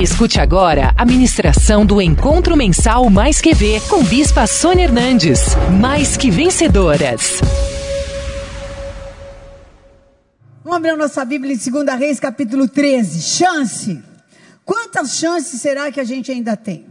Escute 0.00 0.40
agora 0.40 0.94
a 0.96 1.04
ministração 1.04 1.84
do 1.84 2.00
Encontro 2.00 2.56
Mensal 2.56 3.10
Mais 3.10 3.38
QV 3.38 3.82
com 3.86 4.02
Bispa 4.02 4.46
Sônia 4.46 4.84
Hernandes. 4.84 5.40
Mais 5.78 6.16
que 6.16 6.30
vencedoras. 6.30 7.38
Vamos 10.64 10.78
abrir 10.78 10.92
a 10.92 10.96
nossa 10.96 11.22
Bíblia 11.22 11.54
em 11.54 11.58
2 11.58 11.98
Reis, 11.98 12.18
capítulo 12.18 12.66
13. 12.66 13.20
Chance. 13.20 14.02
Quantas 14.64 15.18
chances 15.18 15.60
será 15.60 15.92
que 15.92 16.00
a 16.00 16.04
gente 16.04 16.32
ainda 16.32 16.56
tem? 16.56 16.86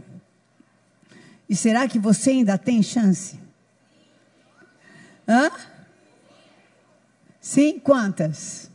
E 1.48 1.56
será 1.56 1.88
que 1.88 1.98
você 1.98 2.30
ainda 2.30 2.56
tem 2.56 2.80
chance? 2.80 3.40
Hã? 5.26 5.50
Sim? 7.40 7.80
Quantas? 7.80 8.69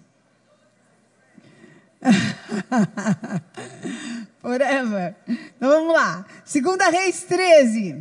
Forever. 4.42 5.16
Então 5.28 5.70
vamos 5.70 5.94
lá. 5.94 6.26
Segunda 6.44 6.90
Reis 6.90 7.24
13. 7.24 7.96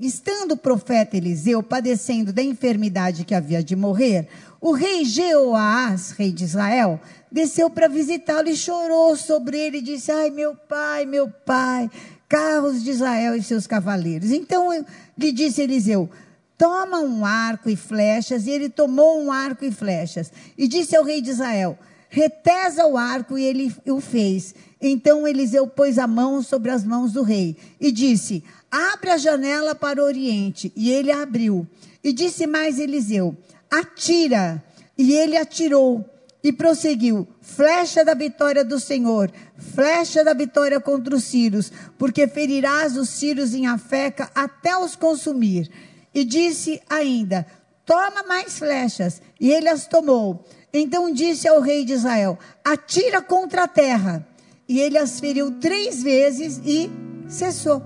Estando 0.00 0.52
o 0.52 0.56
profeta 0.56 1.16
Eliseu 1.16 1.62
padecendo 1.62 2.32
da 2.32 2.42
enfermidade 2.42 3.24
que 3.24 3.34
havia 3.34 3.62
de 3.62 3.76
morrer, 3.76 4.28
o 4.60 4.72
rei 4.72 5.04
Jeoás, 5.04 6.12
rei 6.12 6.32
de 6.32 6.44
Israel, 6.44 6.98
desceu 7.30 7.68
para 7.68 7.86
visitá-lo 7.86 8.48
e 8.48 8.56
chorou 8.56 9.14
sobre 9.14 9.58
ele 9.58 9.78
e 9.78 9.82
disse: 9.82 10.10
Ai, 10.10 10.30
meu 10.30 10.54
pai, 10.54 11.04
meu 11.04 11.28
pai, 11.28 11.90
carros 12.28 12.82
de 12.82 12.90
Israel 12.90 13.34
e 13.34 13.42
seus 13.42 13.66
cavaleiros. 13.66 14.30
Então 14.30 14.70
lhe 15.18 15.32
disse 15.32 15.60
Eliseu: 15.60 16.08
Toma 16.56 17.00
um 17.00 17.24
arco 17.24 17.68
e 17.68 17.76
flechas. 17.76 18.46
E 18.46 18.50
ele 18.50 18.68
tomou 18.68 19.22
um 19.22 19.32
arco 19.32 19.64
e 19.64 19.70
flechas. 19.70 20.32
E 20.56 20.68
disse 20.68 20.96
ao 20.96 21.04
rei 21.04 21.20
de 21.20 21.30
Israel: 21.30 21.78
retesa 22.10 22.84
o 22.86 22.98
arco 22.98 23.38
e 23.38 23.44
ele 23.44 23.74
o 23.86 24.00
fez. 24.00 24.54
Então 24.80 25.26
Eliseu 25.26 25.66
pôs 25.66 25.98
a 25.98 26.06
mão 26.06 26.42
sobre 26.42 26.70
as 26.70 26.84
mãos 26.84 27.12
do 27.12 27.22
rei 27.22 27.56
e 27.80 27.90
disse: 27.90 28.44
Abre 28.70 29.10
a 29.10 29.16
janela 29.16 29.74
para 29.74 30.02
o 30.02 30.04
oriente. 30.04 30.72
E 30.76 30.90
ele 30.90 31.10
abriu. 31.10 31.66
E 32.02 32.12
disse 32.12 32.46
mais 32.46 32.78
Eliseu: 32.78 33.36
Atira. 33.70 34.62
E 34.98 35.12
ele 35.14 35.36
atirou 35.36 36.04
e 36.42 36.52
prosseguiu: 36.52 37.26
Flecha 37.40 38.04
da 38.04 38.14
vitória 38.14 38.64
do 38.64 38.80
Senhor, 38.80 39.30
flecha 39.56 40.24
da 40.24 40.34
vitória 40.34 40.80
contra 40.80 41.14
os 41.14 41.24
sírios, 41.24 41.72
porque 41.96 42.26
ferirás 42.26 42.96
os 42.96 43.08
sírios 43.08 43.54
em 43.54 43.66
Afeca 43.66 44.30
até 44.34 44.76
os 44.76 44.96
consumir. 44.96 45.70
E 46.12 46.24
disse 46.24 46.82
ainda: 46.88 47.46
Toma 47.84 48.22
mais 48.22 48.58
flechas. 48.58 49.20
E 49.40 49.50
ele 49.50 49.68
as 49.68 49.86
tomou. 49.86 50.44
Então 50.72 51.12
disse 51.12 51.48
ao 51.48 51.60
rei 51.60 51.84
de 51.84 51.92
Israel: 51.92 52.38
Atira 52.64 53.20
contra 53.20 53.64
a 53.64 53.68
terra. 53.68 54.26
E 54.68 54.78
ele 54.78 54.96
as 54.96 55.18
feriu 55.18 55.50
três 55.52 56.02
vezes 56.02 56.60
e 56.64 56.90
cessou. 57.28 57.82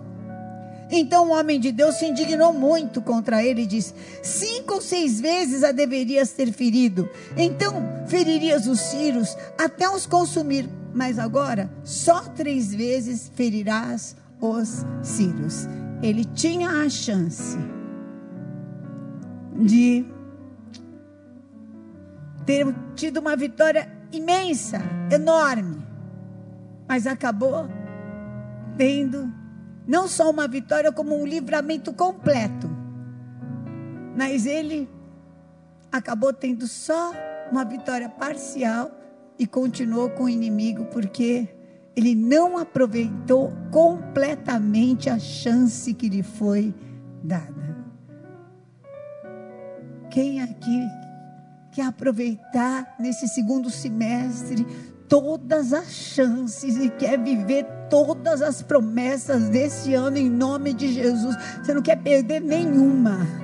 Então 0.91 1.29
o 1.29 1.33
homem 1.33 1.59
de 1.59 1.73
Deus 1.73 1.97
se 1.97 2.07
indignou 2.07 2.53
muito 2.53 3.01
contra 3.01 3.43
ele 3.43 3.63
e 3.63 3.67
disse: 3.67 3.95
Cinco 4.23 4.75
ou 4.75 4.81
seis 4.81 5.21
vezes 5.21 5.65
a 5.65 5.73
deverias 5.73 6.33
ter 6.33 6.53
ferido. 6.53 7.09
Então 7.37 7.75
feririas 8.07 8.67
os 8.67 8.81
sírios 8.81 9.37
até 9.59 9.89
os 9.89 10.07
consumir. 10.07 10.69
Mas 10.93 11.19
agora 11.19 11.69
só 11.83 12.21
três 12.21 12.73
vezes 12.73 13.31
ferirás 13.35 14.15
os 14.41 14.85
sírios. 15.03 15.67
Ele 16.03 16.25
tinha 16.25 16.69
a 16.69 16.89
chance 16.89 17.57
de 19.57 20.05
ter 22.45 22.67
tido 22.95 23.19
uma 23.19 23.37
vitória 23.37 23.91
imensa, 24.13 24.81
enorme, 25.11 25.85
mas 26.87 27.07
acabou 27.07 27.69
tendo 28.77 29.33
não 29.87 30.09
só 30.09 30.31
uma 30.31 30.49
vitória, 30.49 30.91
como 30.91 31.21
um 31.21 31.27
livramento 31.27 31.93
completo. 31.93 32.71
Mas 34.17 34.47
ele 34.47 34.89
acabou 35.93 36.33
tendo 36.33 36.67
só 36.67 37.13
uma 37.51 37.65
vitória 37.65 38.09
parcial 38.09 38.91
e 39.39 39.47
continuou 39.47 40.11
com 40.11 40.25
o 40.25 40.29
inimigo, 40.29 40.87
porque 40.87 41.49
ele 41.97 42.15
não 42.15 42.57
aproveitou 42.59 43.53
completamente 43.71 45.11
a 45.11 45.19
chance 45.19 45.93
que 45.93 46.09
lhe 46.09 46.23
foi 46.23 46.75
dada. 47.23 47.77
Quem 50.11 50.41
aqui 50.41 50.81
quer 51.75 51.87
aproveitar 51.87 52.95
nesse 53.01 53.27
segundo 53.27 53.69
semestre 53.69 54.65
todas 55.09 55.73
as 55.73 55.93
chances 55.93 56.77
e 56.77 56.89
quer 56.89 57.19
viver 57.19 57.67
todas 57.91 58.41
as 58.41 58.63
promessas 58.63 59.49
desse 59.49 59.93
ano 59.93 60.17
em 60.17 60.31
nome 60.31 60.73
de 60.73 60.93
Jesus. 60.93 61.37
Você 61.63 61.75
não 61.75 61.83
quer 61.83 61.97
perder 61.97 62.41
nenhuma. 62.41 63.44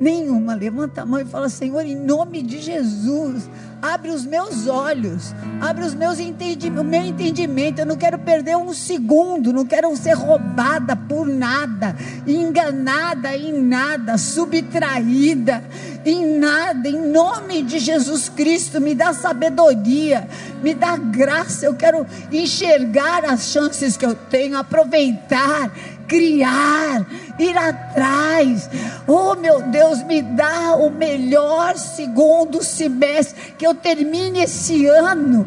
Nenhuma. 0.00 0.54
Levanta 0.54 1.02
a 1.02 1.06
mão 1.06 1.20
e 1.20 1.24
fala: 1.24 1.48
Senhor, 1.48 1.84
em 1.84 1.96
nome 1.96 2.42
de 2.42 2.60
Jesus, 2.60 3.50
abre 3.82 4.10
os 4.10 4.24
meus 4.24 4.68
olhos, 4.68 5.34
abre 5.60 5.84
os 5.84 5.94
meus 5.94 6.20
entendimentos, 6.20 6.80
o 6.80 6.84
meu 6.84 7.04
entendimento. 7.04 7.80
Eu 7.80 7.86
não 7.86 7.96
quero 7.96 8.18
perder 8.18 8.56
um 8.56 8.72
segundo, 8.72 9.52
não 9.52 9.66
quero 9.66 9.94
ser 9.96 10.14
roubada 10.14 10.94
por 10.94 11.26
nada, 11.26 11.96
enganada 12.26 13.36
em 13.36 13.60
nada, 13.60 14.16
subtraída 14.16 15.64
em 16.04 16.38
nada. 16.38 16.88
Em 16.88 17.10
nome 17.10 17.62
de 17.62 17.78
Jesus 17.78 18.28
Cristo, 18.28 18.80
me 18.80 18.94
dá 18.94 19.12
sabedoria, 19.12 20.28
me 20.62 20.74
dá 20.74 20.96
graça. 20.96 21.66
Eu 21.66 21.74
quero 21.74 22.06
enxergar 22.30 23.24
as 23.24 23.48
chances 23.48 23.96
que 23.96 24.06
eu 24.06 24.14
tenho, 24.14 24.56
aproveitar 24.56 25.72
criar, 26.08 27.06
ir 27.38 27.56
atrás. 27.56 28.68
Oh, 29.06 29.36
meu 29.36 29.62
Deus, 29.62 30.02
me 30.02 30.22
dá 30.22 30.74
o 30.74 30.90
melhor 30.90 31.76
segundo 31.76 32.64
semestre, 32.64 33.52
que 33.58 33.66
eu 33.66 33.74
termine 33.74 34.40
esse 34.40 34.86
ano 34.86 35.46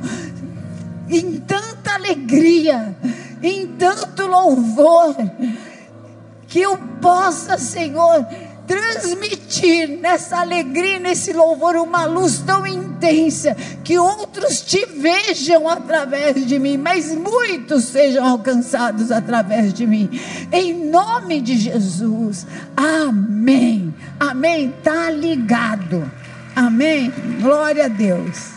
em 1.10 1.40
tanta 1.40 1.96
alegria, 1.96 2.96
em 3.44 3.68
tanto 3.68 4.28
louvor, 4.28 5.16
que 6.48 6.62
eu 6.62 6.78
possa, 7.02 7.58
Senhor, 7.58 8.26
transmitir 8.72 10.00
nessa 10.00 10.40
alegria, 10.40 10.98
nesse 10.98 11.34
louvor, 11.34 11.76
uma 11.76 12.06
luz 12.06 12.40
tão 12.40 12.66
intensa 12.66 13.54
que 13.84 14.00
outros 14.00 14.62
te 14.62 14.86
vejam 14.86 15.68
através 15.68 16.46
de 16.46 16.58
mim, 16.58 16.78
mas 16.78 17.14
muitos 17.14 17.84
sejam 17.86 18.26
alcançados 18.26 19.12
através 19.12 19.74
de 19.74 19.86
mim. 19.86 20.10
Em 20.54 20.74
nome 20.90 21.42
de 21.42 21.58
Jesus. 21.58 22.48
Amém. 22.78 23.94
Amém. 24.18 24.74
Tá 24.82 25.10
ligado. 25.10 26.10
Amém. 26.56 27.12
Glória 27.42 27.86
a 27.86 27.90
Deus. 27.90 28.52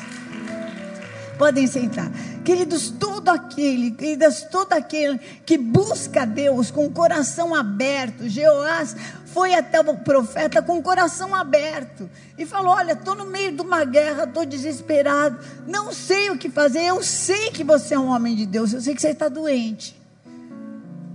Podem 1.36 1.66
sentar. 1.66 2.08
Queridos, 2.44 2.90
todo 2.90 3.30
aquele, 3.30 3.90
queridas, 3.92 4.42
todo 4.42 4.74
aquele 4.74 5.18
que 5.46 5.56
busca 5.56 6.26
Deus 6.26 6.70
com 6.70 6.84
o 6.84 6.90
coração 6.90 7.54
aberto, 7.54 8.28
Jeoás 8.28 8.94
foi 9.24 9.54
até 9.54 9.80
o 9.80 9.96
profeta 9.96 10.60
com 10.60 10.78
o 10.78 10.82
coração 10.82 11.34
aberto 11.34 12.08
e 12.36 12.44
falou: 12.44 12.74
Olha, 12.74 12.92
estou 12.92 13.14
no 13.14 13.24
meio 13.24 13.52
de 13.52 13.62
uma 13.62 13.82
guerra, 13.84 14.24
estou 14.24 14.44
desesperado, 14.44 15.38
não 15.66 15.90
sei 15.90 16.30
o 16.30 16.36
que 16.36 16.50
fazer. 16.50 16.82
Eu 16.82 17.02
sei 17.02 17.50
que 17.50 17.64
você 17.64 17.94
é 17.94 17.98
um 17.98 18.08
homem 18.08 18.36
de 18.36 18.44
Deus, 18.44 18.74
eu 18.74 18.80
sei 18.80 18.94
que 18.94 19.00
você 19.00 19.08
está 19.08 19.28
doente. 19.28 19.98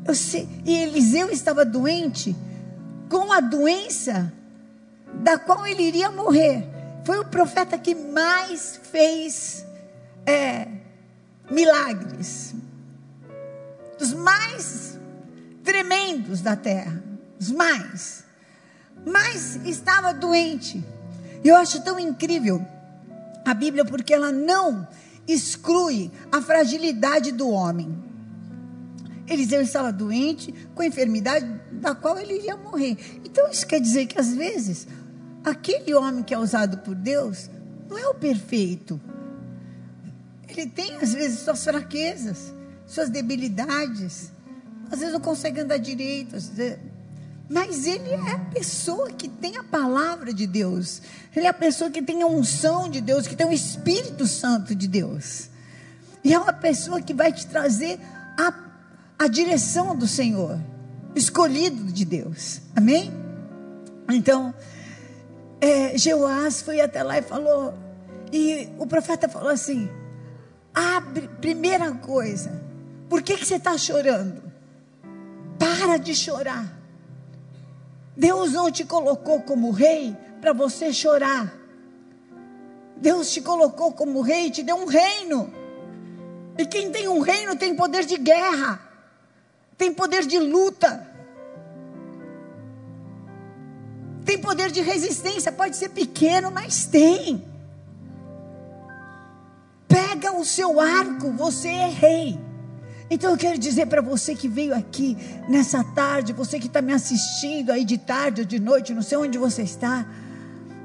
Eu 0.07 0.15
sei, 0.15 0.49
e 0.65 0.75
Eliseu 0.75 1.29
estava 1.29 1.63
doente 1.63 2.35
com 3.07 3.31
a 3.31 3.39
doença 3.39 4.33
da 5.13 5.37
qual 5.37 5.67
ele 5.67 5.83
iria 5.83 6.09
morrer. 6.09 6.67
Foi 7.05 7.19
o 7.19 7.25
profeta 7.25 7.77
que 7.77 7.93
mais 7.93 8.79
fez. 8.91 9.63
É, 10.25 10.67
milagres, 11.49 12.53
dos 13.97 14.13
mais 14.13 14.97
tremendos 15.63 16.41
da 16.41 16.55
terra, 16.55 17.03
os 17.39 17.51
mais. 17.51 18.23
Mas 19.05 19.55
estava 19.65 20.13
doente. 20.13 20.83
Eu 21.43 21.55
acho 21.55 21.81
tão 21.83 21.99
incrível 21.99 22.65
a 23.45 23.53
Bíblia 23.53 23.85
porque 23.85 24.13
ela 24.13 24.31
não 24.31 24.87
exclui 25.27 26.11
a 26.31 26.41
fragilidade 26.41 27.31
do 27.31 27.49
homem. 27.49 27.97
Eliseu 29.27 29.61
estava 29.61 29.91
doente 29.91 30.53
com 30.73 30.81
a 30.81 30.85
enfermidade 30.85 31.45
da 31.71 31.93
qual 31.93 32.17
ele 32.17 32.35
iria 32.35 32.57
morrer. 32.57 32.97
Então 33.23 33.49
isso 33.49 33.65
quer 33.65 33.79
dizer 33.79 34.07
que 34.07 34.19
às 34.19 34.33
vezes 34.33 34.87
aquele 35.43 35.93
homem 35.93 36.23
que 36.23 36.33
é 36.33 36.39
usado 36.39 36.79
por 36.79 36.95
Deus 36.95 37.49
não 37.87 37.97
é 37.97 38.07
o 38.07 38.15
perfeito. 38.15 38.99
Ele 40.49 40.67
tem, 40.67 40.95
às 40.95 41.13
vezes, 41.13 41.39
suas 41.39 41.63
fraquezas, 41.63 42.53
suas 42.87 43.09
debilidades. 43.09 44.31
Às 44.91 44.99
vezes 44.99 45.13
não 45.13 45.21
consegue 45.21 45.61
andar 45.61 45.77
direito. 45.77 46.35
Mas 47.47 47.85
ele 47.85 48.09
é 48.09 48.31
a 48.31 48.39
pessoa 48.39 49.09
que 49.11 49.27
tem 49.27 49.57
a 49.57 49.63
palavra 49.63 50.33
de 50.33 50.47
Deus. 50.47 51.01
Ele 51.35 51.45
é 51.45 51.49
a 51.49 51.53
pessoa 51.53 51.89
que 51.89 52.01
tem 52.01 52.21
a 52.21 52.27
unção 52.27 52.89
de 52.89 53.01
Deus, 53.01 53.27
que 53.27 53.35
tem 53.35 53.47
o 53.47 53.53
Espírito 53.53 54.27
Santo 54.27 54.75
de 54.75 54.87
Deus. 54.87 55.49
E 56.23 56.33
é 56.33 56.39
uma 56.39 56.53
pessoa 56.53 57.01
que 57.01 57.13
vai 57.13 57.31
te 57.31 57.47
trazer 57.47 57.99
a, 58.37 58.53
a 59.17 59.27
direção 59.27 59.95
do 59.95 60.07
Senhor, 60.07 60.59
escolhido 61.15 61.91
de 61.91 62.05
Deus. 62.05 62.61
Amém? 62.75 63.11
Então, 64.09 64.53
é, 65.61 65.97
Jeoás 65.97 66.61
foi 66.61 66.81
até 66.81 67.03
lá 67.03 67.17
e 67.17 67.21
falou, 67.21 67.73
e 68.31 68.69
o 68.77 68.85
profeta 68.85 69.27
falou 69.27 69.49
assim: 69.49 69.89
abre, 70.73 71.27
primeira 71.41 71.91
coisa, 71.93 72.61
por 73.09 73.21
que, 73.21 73.37
que 73.37 73.45
você 73.45 73.55
está 73.55 73.77
chorando? 73.77 74.41
Para 75.57 75.97
de 75.97 76.15
chorar. 76.15 76.77
Deus 78.15 78.53
não 78.53 78.71
te 78.71 78.83
colocou 78.83 79.41
como 79.41 79.71
rei 79.71 80.15
para 80.41 80.53
você 80.53 80.93
chorar. 80.93 81.53
Deus 82.97 83.31
te 83.31 83.41
colocou 83.41 83.93
como 83.93 84.21
rei, 84.21 84.47
e 84.47 84.51
te 84.51 84.63
deu 84.63 84.75
um 84.75 84.85
reino. 84.85 85.53
E 86.57 86.65
quem 86.65 86.91
tem 86.91 87.07
um 87.07 87.21
reino 87.21 87.55
tem 87.55 87.73
poder 87.73 88.05
de 88.05 88.17
guerra, 88.17 88.81
tem 89.77 89.93
poder 89.93 90.25
de 90.25 90.37
luta, 90.37 91.07
tem 94.25 94.37
poder 94.37 94.69
de 94.69 94.81
resistência. 94.81 95.51
Pode 95.51 95.77
ser 95.77 95.89
pequeno, 95.89 96.51
mas 96.51 96.85
tem. 96.85 97.45
Pega 99.99 100.31
o 100.31 100.45
seu 100.45 100.79
arco, 100.79 101.29
você 101.33 101.67
é 101.67 101.89
rei. 101.89 102.39
Então 103.11 103.31
eu 103.31 103.37
quero 103.37 103.57
dizer 103.57 103.87
para 103.87 104.01
você 104.01 104.33
que 104.33 104.47
veio 104.47 104.73
aqui 104.73 105.17
nessa 105.49 105.83
tarde, 105.83 106.31
você 106.31 106.57
que 106.57 106.67
está 106.67 106.81
me 106.81 106.93
assistindo 106.93 107.69
aí 107.69 107.83
de 107.83 107.97
tarde 107.97 108.41
ou 108.41 108.47
de 108.47 108.59
noite, 108.59 108.93
não 108.93 109.01
sei 109.01 109.17
onde 109.17 109.37
você 109.37 109.63
está. 109.63 110.05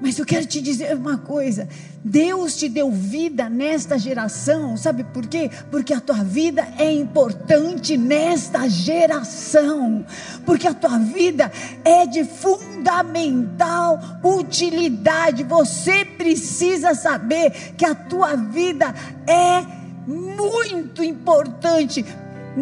Mas 0.00 0.18
eu 0.18 0.26
quero 0.26 0.46
te 0.46 0.60
dizer 0.60 0.94
uma 0.96 1.18
coisa: 1.18 1.68
Deus 2.04 2.56
te 2.56 2.68
deu 2.68 2.90
vida 2.90 3.48
nesta 3.48 3.98
geração, 3.98 4.76
sabe 4.76 5.04
por 5.04 5.26
quê? 5.26 5.50
Porque 5.70 5.94
a 5.94 6.00
tua 6.00 6.22
vida 6.22 6.66
é 6.78 6.92
importante 6.92 7.96
nesta 7.96 8.68
geração, 8.68 10.04
porque 10.44 10.68
a 10.68 10.74
tua 10.74 10.98
vida 10.98 11.50
é 11.84 12.06
de 12.06 12.24
fundamental 12.24 14.00
utilidade. 14.22 15.42
Você 15.44 16.04
precisa 16.04 16.94
saber 16.94 17.74
que 17.76 17.84
a 17.84 17.94
tua 17.94 18.36
vida 18.36 18.94
é 19.26 19.64
muito 20.06 21.02
importante 21.02 22.04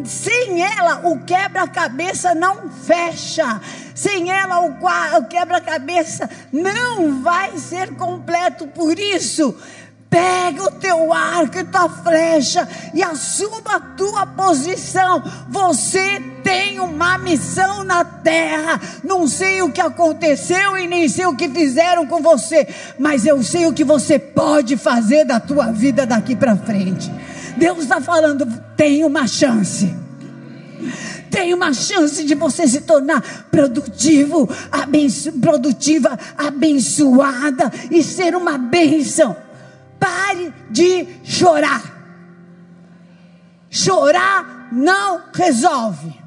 sem 0.04 0.62
ela, 0.62 1.06
o 1.08 1.20
quebra-cabeça 1.24 2.34
não 2.34 2.70
fecha. 2.70 3.60
Sem 3.94 4.30
ela, 4.30 4.60
o, 4.60 5.26
quebra-cabeça 5.28 6.28
não 6.52 7.22
vai 7.22 7.58
ser 7.58 7.94
completo. 7.94 8.66
Por 8.68 8.98
isso, 8.98 9.54
pega 10.08 10.64
o 10.64 10.70
teu 10.72 11.12
arco 11.12 11.58
e 11.58 11.64
tua 11.64 11.88
flecha 11.88 12.68
e 12.92 13.02
assuma 13.02 13.76
a 13.76 13.80
tua 13.80 14.26
posição. 14.26 15.22
Você 15.48 16.20
tem 16.42 16.80
uma 16.80 17.18
missão 17.18 17.84
na 17.84 18.04
terra. 18.04 18.80
Não 19.04 19.26
sei 19.26 19.62
o 19.62 19.72
que 19.72 19.80
aconteceu 19.80 20.76
e 20.76 20.86
nem 20.86 21.08
sei 21.08 21.26
o 21.26 21.36
que 21.36 21.48
fizeram 21.48 22.06
com 22.06 22.20
você, 22.20 22.66
mas 22.98 23.24
eu 23.24 23.42
sei 23.42 23.66
o 23.66 23.72
que 23.72 23.84
você 23.84 24.18
pode 24.18 24.76
fazer 24.76 25.24
da 25.24 25.38
tua 25.40 25.72
vida 25.72 26.06
daqui 26.06 26.34
para 26.36 26.56
frente. 26.56 27.10
Deus 27.56 27.80
está 27.80 28.00
falando, 28.00 28.46
tem 28.76 29.04
uma 29.04 29.26
chance. 29.26 29.94
Tem 31.30 31.54
uma 31.54 31.72
chance 31.72 32.24
de 32.24 32.34
você 32.34 32.66
se 32.68 32.82
tornar 32.82 33.22
produtivo, 33.50 34.48
abenço, 34.70 35.32
produtiva, 35.32 36.18
abençoada 36.36 37.72
e 37.90 38.02
ser 38.02 38.34
uma 38.34 38.58
bênção. 38.58 39.36
Pare 39.98 40.52
de 40.70 41.06
chorar. 41.24 41.82
Chorar 43.70 44.68
não 44.72 45.22
resolve. 45.32 46.20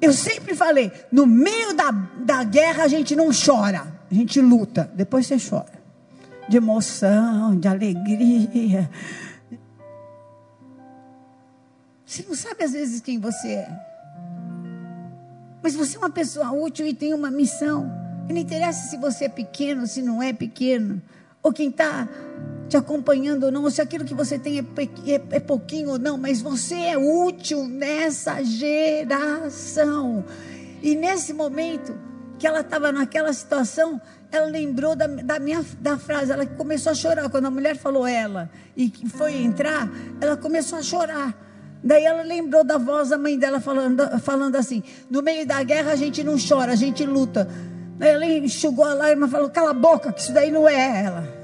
Eu 0.00 0.14
sempre 0.14 0.54
falei: 0.54 0.90
no 1.12 1.26
meio 1.26 1.74
da, 1.74 1.90
da 1.90 2.44
guerra 2.44 2.84
a 2.84 2.88
gente 2.88 3.14
não 3.14 3.30
chora, 3.30 3.86
a 4.10 4.14
gente 4.14 4.40
luta, 4.40 4.90
depois 4.94 5.26
você 5.26 5.36
chora 5.38 5.79
de 6.50 6.56
emoção, 6.56 7.56
de 7.56 7.68
alegria. 7.68 8.90
Você 12.04 12.24
não 12.28 12.34
sabe 12.34 12.64
às 12.64 12.72
vezes 12.72 13.00
quem 13.00 13.20
você 13.20 13.52
é. 13.52 13.68
Mas 15.62 15.76
você 15.76 15.96
é 15.96 16.00
uma 16.00 16.10
pessoa 16.10 16.50
útil 16.50 16.88
e 16.88 16.92
tem 16.92 17.14
uma 17.14 17.30
missão. 17.30 17.88
E 18.28 18.32
não 18.32 18.40
interessa 18.40 18.88
se 18.88 18.96
você 18.96 19.26
é 19.26 19.28
pequeno, 19.28 19.86
se 19.86 20.02
não 20.02 20.20
é 20.20 20.32
pequeno, 20.32 21.00
ou 21.40 21.52
quem 21.52 21.68
está 21.68 22.08
te 22.68 22.76
acompanhando 22.76 23.44
ou 23.44 23.52
não, 23.52 23.62
ou 23.62 23.70
se 23.70 23.80
aquilo 23.80 24.04
que 24.04 24.14
você 24.14 24.36
tem 24.36 24.58
é, 24.58 24.64
é, 25.06 25.36
é 25.36 25.40
pouquinho 25.40 25.90
ou 25.90 25.98
não, 26.00 26.18
mas 26.18 26.42
você 26.42 26.74
é 26.74 26.98
útil 26.98 27.64
nessa 27.64 28.42
geração. 28.42 30.24
E 30.82 30.96
nesse 30.96 31.32
momento 31.32 31.96
que 32.40 32.46
ela 32.46 32.60
estava 32.60 32.90
naquela 32.90 33.32
situação, 33.32 34.00
ela 34.32 34.46
lembrou 34.46 34.94
da, 34.94 35.06
da, 35.06 35.38
minha 35.38 35.64
da 35.80 35.98
frase, 35.98 36.30
ela 36.30 36.46
começou 36.46 36.92
a 36.92 36.94
chorar. 36.94 37.28
Quando 37.28 37.46
a 37.46 37.50
mulher 37.50 37.76
falou 37.76 38.06
ela 38.06 38.48
e 38.76 38.92
foi 39.08 39.42
entrar, 39.42 39.88
ela 40.20 40.36
começou 40.36 40.78
a 40.78 40.82
chorar. 40.82 41.34
Daí 41.82 42.04
ela 42.04 42.22
lembrou 42.22 42.62
da 42.62 42.78
voz 42.78 43.08
da 43.08 43.18
mãe 43.18 43.38
dela 43.38 43.60
falando, 43.60 44.20
falando 44.20 44.56
assim: 44.56 44.82
no 45.10 45.22
meio 45.22 45.46
da 45.46 45.62
guerra 45.62 45.92
a 45.92 45.96
gente 45.96 46.22
não 46.22 46.36
chora, 46.36 46.72
a 46.72 46.76
gente 46.76 47.04
luta. 47.04 47.48
Daí 47.98 48.10
ela 48.10 48.24
enxugou 48.24 48.84
a 48.84 48.94
lágrima 48.94 49.26
e 49.26 49.30
falou: 49.30 49.50
cala 49.50 49.70
a 49.70 49.74
boca, 49.74 50.12
que 50.12 50.20
isso 50.20 50.32
daí 50.32 50.50
não 50.50 50.68
é 50.68 51.04
ela. 51.04 51.40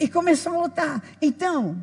E 0.00 0.08
começou 0.08 0.54
a 0.54 0.62
lutar. 0.62 1.02
Então, 1.22 1.76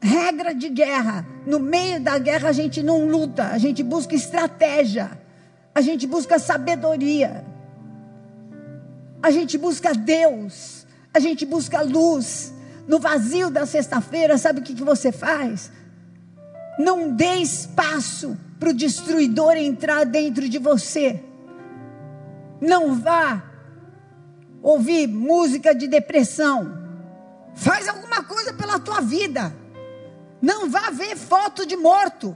regra 0.00 0.54
de 0.54 0.68
guerra: 0.68 1.26
no 1.44 1.58
meio 1.58 2.00
da 2.00 2.18
guerra 2.18 2.50
a 2.50 2.52
gente 2.52 2.84
não 2.84 3.08
luta, 3.08 3.48
a 3.48 3.58
gente 3.58 3.82
busca 3.82 4.14
estratégia 4.14 5.25
a 5.76 5.82
gente 5.82 6.06
busca 6.06 6.38
sabedoria, 6.38 7.44
a 9.22 9.30
gente 9.30 9.58
busca 9.58 9.92
Deus, 9.92 10.86
a 11.12 11.20
gente 11.20 11.44
busca 11.44 11.82
luz. 11.82 12.50
No 12.88 12.98
vazio 12.98 13.50
da 13.50 13.66
sexta-feira, 13.66 14.38
sabe 14.38 14.60
o 14.60 14.62
que, 14.62 14.74
que 14.74 14.82
você 14.82 15.12
faz? 15.12 15.70
Não 16.78 17.14
dê 17.14 17.34
espaço 17.34 18.38
para 18.58 18.70
o 18.70 18.72
destruidor 18.72 19.54
entrar 19.58 20.06
dentro 20.06 20.48
de 20.48 20.56
você. 20.56 21.22
Não 22.58 22.94
vá 22.94 23.44
ouvir 24.62 25.06
música 25.06 25.74
de 25.74 25.86
depressão. 25.88 26.72
Faz 27.54 27.86
alguma 27.86 28.24
coisa 28.24 28.54
pela 28.54 28.80
tua 28.80 29.02
vida. 29.02 29.54
Não 30.40 30.70
vá 30.70 30.88
ver 30.88 31.16
foto 31.16 31.66
de 31.66 31.76
morto. 31.76 32.34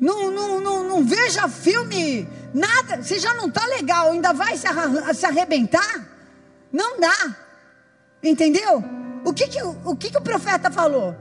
Não, 0.00 0.30
não, 0.30 0.60
não, 0.60 0.84
não 0.84 1.04
veja 1.04 1.48
filme, 1.48 2.28
nada. 2.54 3.02
Você 3.02 3.18
já 3.18 3.34
não 3.34 3.48
está 3.48 3.66
legal, 3.66 4.10
ainda 4.10 4.32
vai 4.32 4.56
se, 4.56 4.66
se 5.14 5.26
arrebentar? 5.26 6.06
Não 6.72 7.00
dá. 7.00 7.36
Entendeu? 8.22 8.84
O 9.24 9.32
que, 9.32 9.48
que, 9.48 9.62
o, 9.62 9.96
que, 9.96 10.10
que 10.10 10.18
o 10.18 10.22
profeta 10.22 10.70
falou? 10.70 11.16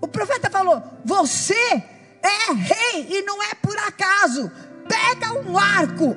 O 0.00 0.08
profeta 0.08 0.48
falou: 0.50 0.82
Você 1.04 1.54
é 1.54 2.52
rei 2.52 3.06
e 3.10 3.22
não 3.22 3.42
é 3.42 3.54
por 3.54 3.76
acaso. 3.78 4.50
Pega 4.88 5.34
um 5.34 5.56
arco 5.58 6.16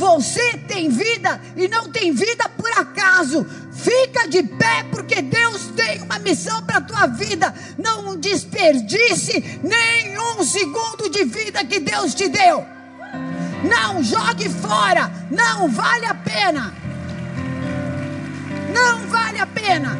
você 0.00 0.56
tem 0.66 0.88
vida 0.88 1.40
e 1.54 1.68
não 1.68 1.90
tem 1.90 2.10
vida 2.10 2.48
por 2.48 2.70
acaso. 2.72 3.46
Fica 3.72 4.26
de 4.28 4.42
pé 4.42 4.84
porque 4.90 5.22
Deus 5.22 5.68
tem 5.76 6.02
uma 6.02 6.18
missão 6.18 6.62
para 6.62 6.78
a 6.78 6.80
tua 6.80 7.06
vida. 7.06 7.54
Não 7.78 8.16
desperdice 8.16 9.60
nenhum 9.62 10.42
segundo 10.42 11.08
de 11.08 11.24
vida 11.24 11.64
que 11.64 11.78
Deus 11.78 12.14
te 12.14 12.28
deu. 12.28 12.66
Não 13.62 14.02
jogue 14.02 14.48
fora. 14.48 15.10
Não 15.30 15.68
vale 15.68 16.06
a 16.06 16.14
pena. 16.14 16.74
Não 18.74 19.06
vale 19.08 19.38
a 19.38 19.46
pena. 19.46 19.98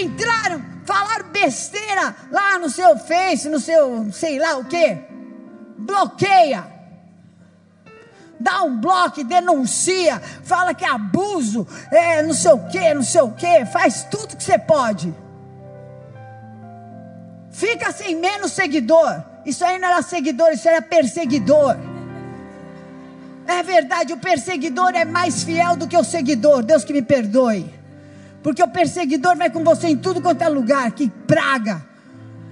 Entraram, 0.00 0.64
falaram 0.84 1.30
besteira 1.30 2.14
lá 2.30 2.58
no 2.58 2.68
seu 2.70 2.96
Face, 2.98 3.48
no 3.48 3.58
seu 3.58 4.08
sei 4.12 4.38
lá 4.38 4.56
o 4.56 4.64
que. 4.64 4.98
Bloqueia 5.78 6.75
dá 8.38 8.62
um 8.62 8.76
bloco, 8.78 9.24
denuncia, 9.24 10.20
fala 10.42 10.74
que 10.74 10.84
é 10.84 10.88
abuso, 10.88 11.66
é 11.90 12.22
não 12.22 12.34
sei 12.34 12.52
o 12.52 12.58
que, 12.68 12.94
não 12.94 13.02
sei 13.02 13.20
o 13.22 13.30
que, 13.30 13.64
faz 13.66 14.04
tudo 14.04 14.36
que 14.36 14.42
você 14.42 14.58
pode. 14.58 15.14
Fica 17.50 17.90
sem 17.90 18.14
menos 18.14 18.52
seguidor. 18.52 19.22
Isso 19.44 19.64
aí 19.64 19.78
não 19.78 19.88
era 19.88 20.02
seguidor, 20.02 20.50
isso 20.52 20.68
era 20.68 20.82
perseguidor. 20.82 21.76
É 23.46 23.62
verdade, 23.62 24.12
o 24.12 24.18
perseguidor 24.18 24.90
é 24.94 25.04
mais 25.04 25.44
fiel 25.44 25.76
do 25.76 25.86
que 25.86 25.96
o 25.96 26.04
seguidor. 26.04 26.62
Deus 26.62 26.84
que 26.84 26.92
me 26.92 27.02
perdoe. 27.02 27.72
Porque 28.42 28.62
o 28.62 28.68
perseguidor 28.68 29.36
vai 29.36 29.50
com 29.50 29.64
você 29.64 29.88
em 29.88 29.96
tudo 29.96 30.20
quanto 30.20 30.42
é 30.42 30.48
lugar, 30.48 30.90
que 30.90 31.08
praga. 31.26 31.82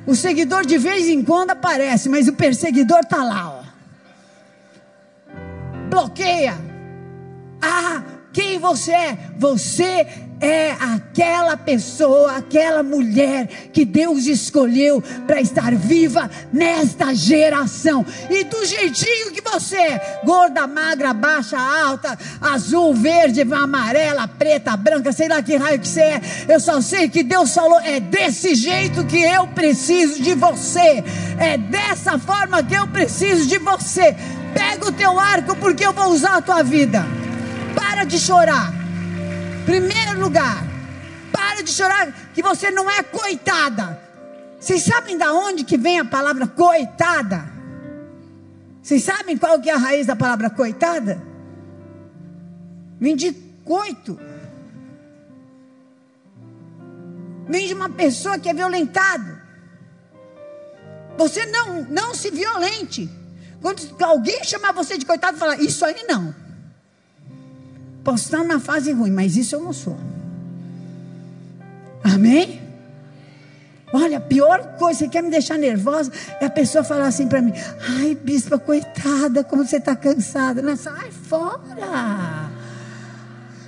O 0.06 0.14
seguidor 0.14 0.64
de 0.64 0.78
vez 0.78 1.08
em 1.08 1.22
quando 1.22 1.50
aparece, 1.50 2.08
mas 2.08 2.28
o 2.28 2.32
perseguidor 2.32 3.00
está 3.00 3.22
lá, 3.22 3.58
ó 3.60 3.63
bloqueia. 5.88 6.54
Ah, 7.60 8.02
quem 8.32 8.58
você 8.58 8.92
é. 8.92 9.18
Você 9.38 10.06
é 10.40 10.72
aquela 10.72 11.56
pessoa, 11.56 12.36
aquela 12.36 12.82
mulher 12.82 13.46
que 13.72 13.84
Deus 13.84 14.26
escolheu 14.26 15.02
para 15.26 15.40
estar 15.40 15.74
viva 15.74 16.30
nesta 16.52 17.14
geração. 17.14 18.04
E 18.28 18.44
do 18.44 18.64
jeitinho 18.66 19.32
que 19.32 19.40
você 19.40 19.76
é, 19.76 20.20
gorda, 20.24 20.66
magra, 20.66 21.14
baixa, 21.14 21.58
alta, 21.58 22.18
azul, 22.40 22.92
verde, 22.92 23.42
amarela, 23.42 24.28
preta, 24.28 24.76
branca, 24.76 25.12
sei 25.12 25.28
lá 25.28 25.40
que 25.40 25.56
raio 25.56 25.78
que 25.78 25.88
você 25.88 26.00
é. 26.00 26.20
Eu 26.48 26.60
só 26.60 26.80
sei 26.80 27.08
que 27.08 27.22
Deus 27.22 27.54
falou: 27.54 27.80
é 27.80 28.00
desse 28.00 28.54
jeito 28.54 29.06
que 29.06 29.22
eu 29.22 29.46
preciso 29.48 30.20
de 30.20 30.34
você. 30.34 31.02
É 31.38 31.56
dessa 31.56 32.18
forma 32.18 32.62
que 32.62 32.74
eu 32.74 32.86
preciso 32.88 33.46
de 33.46 33.58
você. 33.58 34.14
Pega 34.54 34.86
o 34.86 34.92
teu 34.92 35.18
arco 35.18 35.56
porque 35.56 35.84
eu 35.84 35.92
vou 35.92 36.12
usar 36.12 36.36
a 36.36 36.42
tua 36.42 36.62
vida. 36.62 37.04
Para 37.74 38.04
de 38.04 38.18
chorar. 38.18 38.72
Primeiro 39.66 40.20
lugar, 40.20 40.62
para 41.32 41.62
de 41.62 41.70
chorar 41.70 42.12
que 42.32 42.42
você 42.42 42.70
não 42.70 42.90
é 42.90 43.02
coitada. 43.02 44.00
Vocês 44.60 44.82
sabem 44.82 45.18
da 45.18 45.32
onde 45.32 45.64
que 45.64 45.76
vem 45.76 45.98
a 45.98 46.04
palavra 46.04 46.46
coitada? 46.46 47.52
Vocês 48.82 49.02
sabem 49.02 49.36
qual 49.36 49.60
que 49.60 49.70
é 49.70 49.74
a 49.74 49.78
raiz 49.78 50.06
da 50.06 50.14
palavra 50.14 50.48
coitada? 50.50 51.20
Vem 53.00 53.16
de 53.16 53.32
coito. 53.64 54.18
Vem 57.48 57.66
de 57.66 57.74
uma 57.74 57.88
pessoa 57.88 58.38
que 58.38 58.48
é 58.48 58.54
violentada. 58.54 59.42
Você 61.16 61.46
não, 61.46 61.82
não 61.84 62.14
se 62.14 62.30
violente. 62.30 63.10
Quando 63.64 63.80
alguém 64.04 64.44
chamar 64.44 64.72
você 64.72 64.98
de 64.98 65.06
coitado, 65.06 65.38
fala, 65.38 65.56
isso 65.56 65.86
aí 65.86 66.04
não. 66.06 66.34
Posso 68.04 68.24
estar 68.24 68.40
numa 68.40 68.60
fase 68.60 68.92
ruim, 68.92 69.10
mas 69.10 69.38
isso 69.38 69.54
eu 69.54 69.60
não 69.62 69.72
sou. 69.72 69.96
Amém? 72.04 72.60
Olha, 73.90 74.18
a 74.18 74.20
pior 74.20 74.76
coisa 74.76 75.04
que 75.04 75.12
quer 75.12 75.22
me 75.22 75.30
deixar 75.30 75.56
nervosa 75.56 76.12
é 76.42 76.44
a 76.44 76.50
pessoa 76.50 76.84
falar 76.84 77.06
assim 77.06 77.26
para 77.26 77.40
mim: 77.40 77.54
Ai, 78.00 78.14
bispa, 78.14 78.58
coitada, 78.58 79.42
como 79.42 79.64
você 79.64 79.78
está 79.78 79.96
cansada. 79.96 80.60
Não, 80.60 80.76
sai 80.76 81.10
fora. 81.10 82.50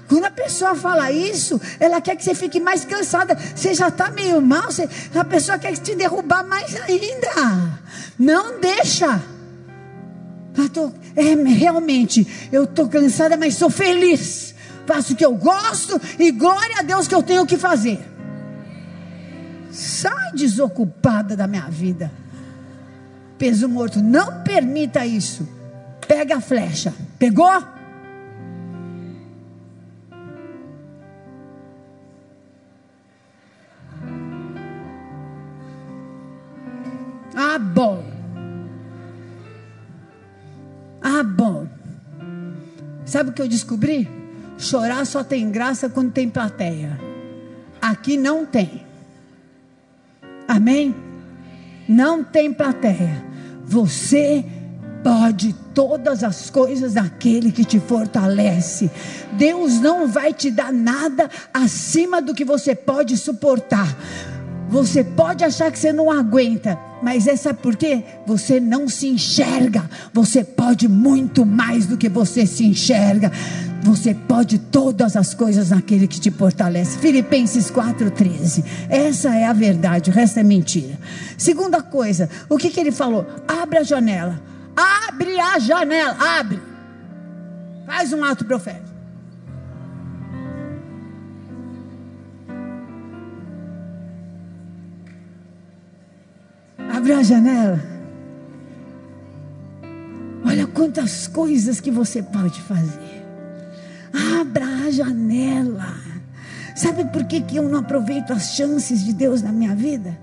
Quando 0.07 0.26
a 0.26 0.31
pessoa 0.31 0.75
fala 0.75 1.11
isso, 1.11 1.59
ela 1.81 2.03
quer 2.03 2.17
que 2.17 2.23
você 2.23 2.35
fique 2.35 2.61
mais 2.61 2.85
cansada. 2.85 3.35
Você 3.35 3.73
já 3.73 3.88
está 3.88 4.11
meio 4.11 4.43
mal, 4.43 4.65
você, 4.65 4.87
a 5.15 5.25
pessoa 5.25 5.59
quer 5.59 5.75
te 5.79 5.95
derrubar 5.95 6.47
mais 6.47 6.76
ainda. 6.83 7.81
Não 8.19 8.61
deixa. 8.61 9.36
Tô, 10.73 10.91
é, 11.15 11.35
realmente, 11.35 12.27
eu 12.51 12.65
estou 12.65 12.89
cansada, 12.89 13.37
mas 13.37 13.55
sou 13.55 13.71
feliz. 13.71 14.55
Faço 14.87 15.13
o 15.13 15.17
que 15.17 15.25
eu 15.25 15.35
gosto 15.35 16.01
e 16.19 16.31
glória 16.31 16.79
a 16.79 16.83
Deus 16.83 17.09
que 17.09 17.15
eu 17.15 17.23
tenho 17.23 17.45
que 17.45 17.57
fazer. 17.57 17.99
Sai 19.71 20.33
desocupada 20.33 21.37
da 21.37 21.47
minha 21.47 21.69
vida. 21.69 22.11
Peso 23.37 23.69
morto, 23.69 24.01
não 24.01 24.43
permita 24.43 25.05
isso. 25.05 25.47
Pega 26.07 26.37
a 26.37 26.41
flecha. 26.41 26.95
Pegou? 27.19 27.47
Ah, 37.39 37.59
bom. 37.59 37.96
Sabe 43.07 43.31
o 43.31 43.33
que 43.33 43.41
eu 43.41 43.49
descobri? 43.49 44.09
Chorar 44.59 45.07
só 45.07 45.23
tem 45.23 45.51
graça 45.51 45.89
quando 45.89 46.11
tem 46.11 46.29
plateia. 46.29 47.01
Aqui 47.81 48.17
não 48.17 48.45
tem. 48.45 48.85
Amém? 50.49 50.95
Não 51.89 52.25
tem 52.25 52.53
plateia. 52.53 53.25
Você 53.65 54.45
pode 55.05 55.55
todas 55.73 56.25
as 56.25 56.51
coisas 56.51 56.95
daquele 56.95 57.53
que 57.53 57.65
te 57.65 57.79
fortalece. 57.79 58.91
Deus 59.35 59.81
não 59.81 60.09
vai 60.09 60.33
te 60.33 60.51
dar 60.51 60.73
nada 60.73 61.31
acima 61.55 62.21
do 62.21 62.35
que 62.35 62.45
você 62.45 62.75
pode 62.75 63.17
suportar. 63.17 63.97
Você 64.69 65.05
pode 65.05 65.45
achar 65.45 65.71
que 65.71 65.79
você 65.79 65.93
não 65.93 66.11
aguenta, 66.11 66.77
mas 67.03 67.26
é 67.26 67.37
sabe 67.37 67.61
por 67.61 67.76
quê? 67.76 68.03
Você 68.26 68.59
não 68.59 68.88
se 68.88 69.07
enxerga. 69.07 69.88
Você 70.12 70.43
pode 70.43 70.88
muito 70.88 71.45
mais 71.45 71.87
do 71.87 71.97
que 71.97 72.09
você 72.09 72.47
se 72.47 72.65
enxerga. 72.65 73.31
Você 73.83 74.15
pode 74.15 74.59
todas 74.59 75.17
as 75.17 75.33
coisas 75.33 75.71
naquele 75.71 76.09
que 76.09 76.19
te 76.19 76.31
fortalece. 76.31 76.99
Filipenses 76.99 77.71
4,13. 77.71 78.65
Essa 78.88 79.35
é 79.35 79.45
a 79.45 79.53
verdade, 79.53 80.11
o 80.11 80.12
resto 80.12 80.41
é 80.41 80.43
mentira. 80.43 80.99
Segunda 81.38 81.83
coisa, 81.83 82.29
o 82.49 82.57
que, 82.57 82.71
que 82.71 82.81
ele 82.81 82.91
falou? 82.91 83.26
Abre 83.47 83.79
a 83.79 83.83
janela. 83.83 84.41
Abre 84.76 85.38
a 85.38 85.59
janela. 85.59 86.17
Abre. 86.19 86.61
Faz 87.87 88.12
um 88.12 88.25
ato 88.25 88.45
profético. 88.45 88.96
Abre 97.07 97.21
a 97.21 97.23
janela. 97.23 97.81
Olha 100.45 100.67
quantas 100.67 101.29
coisas 101.29 101.81
que 101.81 101.89
você 101.89 102.21
pode 102.21 102.61
fazer. 102.63 103.25
Abra 104.41 104.67
a 104.67 104.91
janela. 104.91 105.87
Sabe 106.75 107.05
por 107.13 107.23
que, 107.27 107.43
que 107.43 107.59
eu 107.59 107.69
não 107.69 107.79
aproveito 107.79 108.33
as 108.33 108.57
chances 108.57 109.05
de 109.05 109.13
Deus 109.13 109.41
na 109.41 109.53
minha 109.53 109.73
vida? 109.73 110.19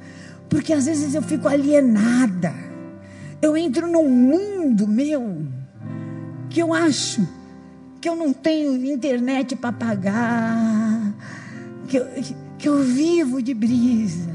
Porque 0.49 0.73
às 0.73 0.85
vezes 0.85 1.15
eu 1.15 1.21
fico 1.21 1.47
alienada. 1.47 2.53
Eu 3.41 3.55
entro 3.55 3.89
num 3.89 4.09
mundo 4.09 4.85
meu 4.85 5.41
que 6.49 6.59
eu 6.59 6.73
acho 6.73 7.25
que 8.01 8.09
eu 8.09 8.15
não 8.17 8.33
tenho 8.33 8.75
internet 8.85 9.55
para 9.55 9.71
pagar, 9.71 11.13
que 11.87 11.95
eu, 11.95 12.05
que 12.57 12.67
eu 12.67 12.83
vivo 12.83 13.41
de 13.41 13.53
brisa. 13.53 14.32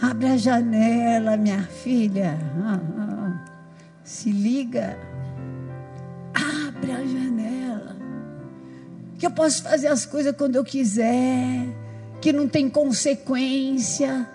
Abre 0.00 0.26
a 0.26 0.36
janela, 0.36 1.36
minha 1.36 1.62
filha. 1.62 2.38
Ah, 2.62 2.80
ah. 2.98 3.44
Se 4.04 4.30
liga. 4.30 4.98
Abre 6.34 6.92
a 6.92 7.04
janela. 7.04 7.96
Que 9.18 9.26
eu 9.26 9.30
posso 9.30 9.62
fazer 9.62 9.88
as 9.88 10.04
coisas 10.04 10.36
quando 10.36 10.56
eu 10.56 10.64
quiser. 10.64 11.66
Que 12.20 12.32
não 12.32 12.46
tem 12.46 12.68
consequência. 12.68 14.28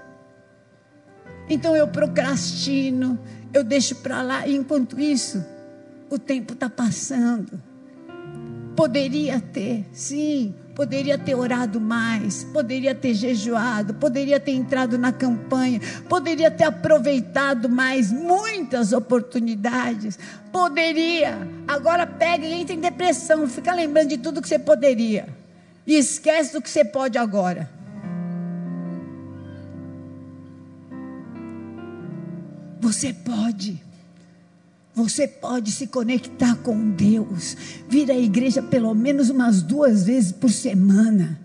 Então 1.47 1.75
eu 1.75 1.87
procrastino. 1.87 3.19
Eu 3.53 3.63
deixo 3.63 3.95
para 3.97 4.21
lá. 4.21 4.47
E 4.47 4.55
enquanto 4.55 4.99
isso, 4.99 5.45
o 6.09 6.17
tempo 6.17 6.53
está 6.53 6.69
passando. 6.69 7.61
Poderia 8.75 9.39
ter, 9.39 9.85
sim, 9.91 10.55
poderia 10.75 11.17
ter 11.17 11.35
orado 11.35 11.79
mais, 11.79 12.43
poderia 12.45 12.95
ter 12.95 13.13
jejuado, 13.13 13.93
poderia 13.93 14.39
ter 14.39 14.51
entrado 14.51 14.97
na 14.97 15.11
campanha, 15.11 15.79
poderia 16.07 16.49
ter 16.49 16.63
aproveitado 16.63 17.69
mais 17.69 18.11
muitas 18.11 18.93
oportunidades, 18.93 20.17
poderia. 20.51 21.47
Agora 21.67 22.07
pega 22.07 22.45
e 22.45 22.53
entra 22.53 22.75
em 22.75 22.79
depressão, 22.79 23.47
fica 23.47 23.73
lembrando 23.73 24.09
de 24.09 24.17
tudo 24.17 24.41
que 24.41 24.47
você 24.47 24.59
poderia 24.59 25.27
e 25.85 25.95
esquece 25.97 26.53
do 26.53 26.61
que 26.61 26.69
você 26.69 26.85
pode 26.85 27.17
agora. 27.17 27.69
Você 32.79 33.13
pode. 33.13 33.90
Você 34.93 35.25
pode 35.25 35.71
se 35.71 35.87
conectar 35.87 36.55
com 36.57 36.89
Deus, 36.91 37.55
vir 37.87 38.11
à 38.11 38.17
igreja 38.17 38.61
pelo 38.61 38.93
menos 38.93 39.29
umas 39.29 39.61
duas 39.61 40.03
vezes 40.03 40.33
por 40.33 40.51
semana. 40.51 41.39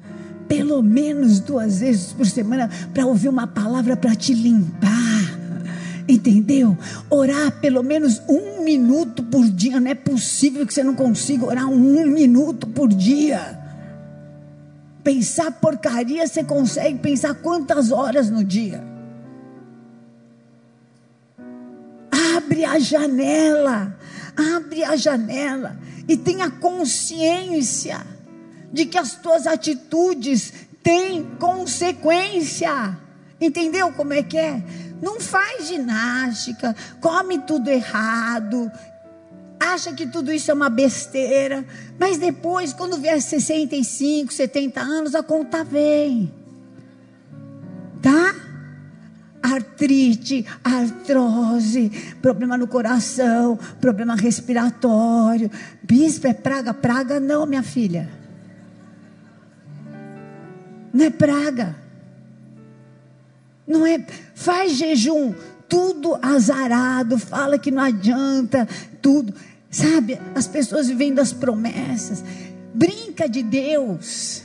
Pelo 0.48 0.82
menos 0.82 1.40
duas 1.40 1.80
vezes 1.80 2.12
por 2.12 2.26
semana, 2.26 2.68
para 2.92 3.06
ouvir 3.06 3.28
uma 3.28 3.46
palavra 3.46 3.96
para 3.96 4.16
te 4.16 4.34
limpar. 4.34 4.96
Entendeu? 6.08 6.76
Orar 7.08 7.60
pelo 7.60 7.82
menos 7.82 8.20
um 8.28 8.64
minuto 8.64 9.22
por 9.24 9.48
dia. 9.48 9.80
Não 9.80 9.90
é 9.90 9.94
possível 9.94 10.66
que 10.66 10.74
você 10.74 10.82
não 10.82 10.94
consiga 10.94 11.46
orar 11.46 11.68
um 11.68 12.06
minuto 12.06 12.66
por 12.66 12.88
dia. 12.88 13.60
Pensar 15.04 15.52
porcaria, 15.52 16.26
você 16.26 16.42
consegue 16.42 16.98
pensar 16.98 17.34
quantas 17.34 17.92
horas 17.92 18.28
no 18.28 18.42
dia? 18.42 18.95
Abre 22.36 22.64
a 22.64 22.78
janela, 22.78 23.96
abre 24.56 24.84
a 24.84 24.94
janela 24.94 25.78
e 26.06 26.16
tenha 26.16 26.50
consciência 26.50 27.98
de 28.70 28.84
que 28.84 28.98
as 28.98 29.14
tuas 29.14 29.46
atitudes 29.46 30.52
têm 30.82 31.24
consequência. 31.38 32.98
Entendeu 33.40 33.90
como 33.92 34.12
é 34.12 34.22
que 34.22 34.36
é? 34.36 34.62
Não 35.00 35.18
faz 35.18 35.68
ginástica, 35.68 36.76
come 37.00 37.38
tudo 37.38 37.70
errado. 37.70 38.70
acha 39.58 39.94
que 39.94 40.06
tudo 40.06 40.30
isso 40.30 40.50
é 40.50 40.54
uma 40.54 40.68
besteira, 40.68 41.64
mas 41.98 42.18
depois, 42.18 42.74
quando 42.74 42.98
vier 42.98 43.20
65, 43.20 44.32
70 44.32 44.80
anos, 44.80 45.14
a 45.14 45.22
conta 45.22 45.64
vem. 45.64 46.30
Tá? 48.02 48.45
Artrite, 49.46 50.44
artrose, 50.64 51.90
problema 52.20 52.58
no 52.58 52.66
coração, 52.66 53.58
problema 53.80 54.16
respiratório. 54.16 55.50
Bispo, 55.82 56.26
é 56.26 56.34
praga? 56.34 56.74
Praga 56.74 57.20
não, 57.20 57.46
minha 57.46 57.62
filha. 57.62 58.08
Não 60.92 61.04
é 61.04 61.10
praga. 61.10 61.76
Não 63.66 63.86
é. 63.86 64.04
Faz 64.34 64.72
jejum 64.72 65.32
tudo 65.68 66.18
azarado, 66.22 67.18
fala 67.18 67.58
que 67.58 67.70
não 67.70 67.82
adianta, 67.82 68.66
tudo. 69.00 69.34
Sabe, 69.70 70.18
as 70.34 70.46
pessoas 70.46 70.88
vivem 70.88 71.12
das 71.12 71.32
promessas, 71.32 72.24
brinca 72.72 73.28
de 73.28 73.42
Deus. 73.42 74.42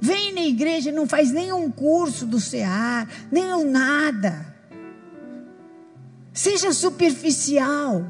Vem 0.00 0.32
na 0.32 0.42
igreja 0.42 0.90
e 0.90 0.92
não 0.92 1.06
faz 1.06 1.30
nenhum 1.30 1.70
curso 1.70 2.24
do 2.26 2.40
CEAR, 2.40 3.08
nenhum 3.30 3.70
nada. 3.70 4.46
Seja 6.32 6.72
superficial. 6.72 8.04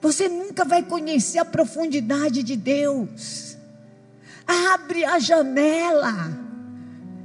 Você 0.00 0.28
nunca 0.28 0.64
vai 0.64 0.82
conhecer 0.82 1.38
a 1.38 1.44
profundidade 1.44 2.42
de 2.42 2.54
Deus. 2.56 3.56
Abre 4.46 5.04
a 5.04 5.18
janela 5.18 6.38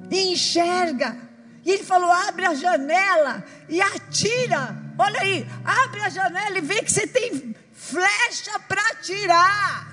e 0.09 0.33
enxerga 0.33 1.23
e 1.65 1.71
ele 1.71 1.83
falou: 1.83 2.11
abre 2.11 2.45
a 2.45 2.53
janela 2.53 3.43
e 3.69 3.81
atira. 3.81 4.75
Olha 4.97 5.21
aí, 5.21 5.47
abre 5.63 6.01
a 6.01 6.09
janela 6.09 6.57
e 6.57 6.61
vê 6.61 6.81
que 6.81 6.91
você 6.91 7.07
tem 7.07 7.55
flecha 7.71 8.59
para 8.67 8.81
atirar. 8.91 9.92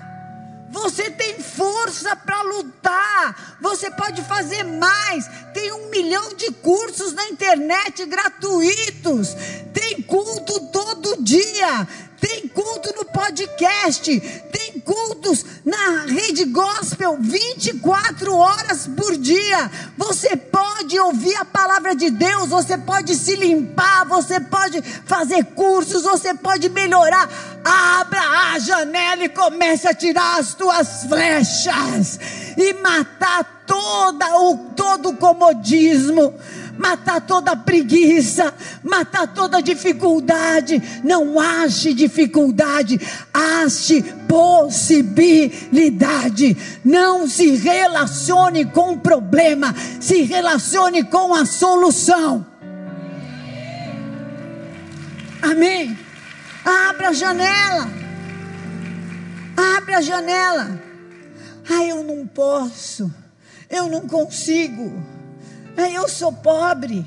Você 0.71 1.11
tem 1.11 1.39
força 1.39 2.15
para 2.15 2.41
lutar. 2.43 3.57
Você 3.61 3.91
pode 3.91 4.21
fazer 4.23 4.63
mais. 4.63 5.27
Tem 5.53 5.71
um 5.73 5.89
milhão 5.89 6.33
de 6.33 6.51
cursos 6.53 7.13
na 7.13 7.27
internet 7.27 8.05
gratuitos. 8.05 9.35
Tem 9.73 10.01
culto 10.01 10.59
todo 10.67 11.21
dia. 11.21 11.87
Tem 12.21 12.47
culto 12.47 12.93
no 12.95 13.05
podcast. 13.05 14.19
Tem 14.51 14.79
cultos 14.79 15.43
na 15.65 16.05
rede 16.05 16.45
gospel 16.45 17.17
24 17.19 18.35
horas 18.35 18.87
por 18.95 19.17
dia. 19.17 19.71
Você 19.97 20.37
pode 20.37 20.99
ouvir 20.99 21.35
a 21.37 21.43
palavra 21.43 21.95
de 21.95 22.11
Deus. 22.11 22.49
Você 22.49 22.77
pode 22.77 23.15
se 23.15 23.35
limpar. 23.35 24.05
Você 24.05 24.39
pode 24.39 24.83
fazer 25.05 25.43
cursos. 25.45 26.03
Você 26.03 26.35
pode 26.35 26.69
melhorar. 26.69 27.27
Abra 27.65 28.21
a 28.21 28.59
janela 28.59 29.23
e 29.23 29.29
comece 29.29 29.87
a 29.87 29.93
tirar 29.93 30.39
as 30.39 30.53
tuas 30.53 31.03
flechas 31.09 32.19
e 32.55 32.73
matar 32.75 33.63
toda 33.65 34.37
o 34.37 34.57
todo 34.75 35.09
o 35.09 35.17
comodismo 35.17 36.35
matar 36.77 37.21
toda 37.21 37.55
preguiça, 37.55 38.53
matar 38.83 39.27
toda 39.27 39.61
dificuldade. 39.61 41.01
Não 41.03 41.39
ache 41.39 41.93
dificuldade, 41.93 42.99
ache 43.33 44.03
possibilidade. 44.27 46.57
Não 46.83 47.27
se 47.27 47.55
relacione 47.55 48.65
com 48.65 48.93
o 48.93 48.99
problema, 48.99 49.73
se 49.99 50.23
relacione 50.23 51.03
com 51.03 51.33
a 51.33 51.45
solução. 51.45 52.45
Amém. 55.41 55.97
Abra 56.63 57.09
a 57.09 57.13
janela. 57.13 57.89
Abre 59.77 59.95
a 59.95 60.01
janela. 60.01 60.79
Ah, 61.69 61.83
eu 61.83 62.03
não 62.03 62.27
posso. 62.27 63.11
Eu 63.69 63.87
não 63.87 64.01
consigo. 64.01 65.01
Ah, 65.77 65.89
eu 65.89 66.07
sou 66.07 66.33
pobre. 66.33 67.05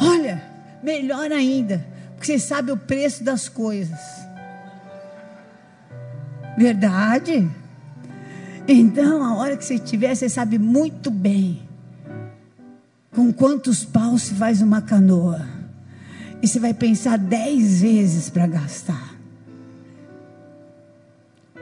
Olha, 0.00 0.42
melhor 0.82 1.30
ainda, 1.30 1.84
porque 2.14 2.26
você 2.26 2.38
sabe 2.38 2.72
o 2.72 2.76
preço 2.76 3.22
das 3.22 3.48
coisas. 3.48 3.98
Verdade? 6.56 7.48
Então, 8.66 9.22
a 9.22 9.36
hora 9.36 9.56
que 9.56 9.64
você 9.64 9.78
tiver, 9.78 10.14
você 10.14 10.28
sabe 10.28 10.58
muito 10.58 11.10
bem 11.10 11.62
com 13.10 13.32
quantos 13.32 13.84
paus 13.84 14.22
se 14.22 14.34
faz 14.34 14.62
uma 14.62 14.82
canoa. 14.82 15.46
E 16.40 16.48
você 16.48 16.58
vai 16.58 16.74
pensar 16.74 17.16
dez 17.16 17.80
vezes 17.80 18.28
para 18.28 18.46
gastar. 18.46 19.14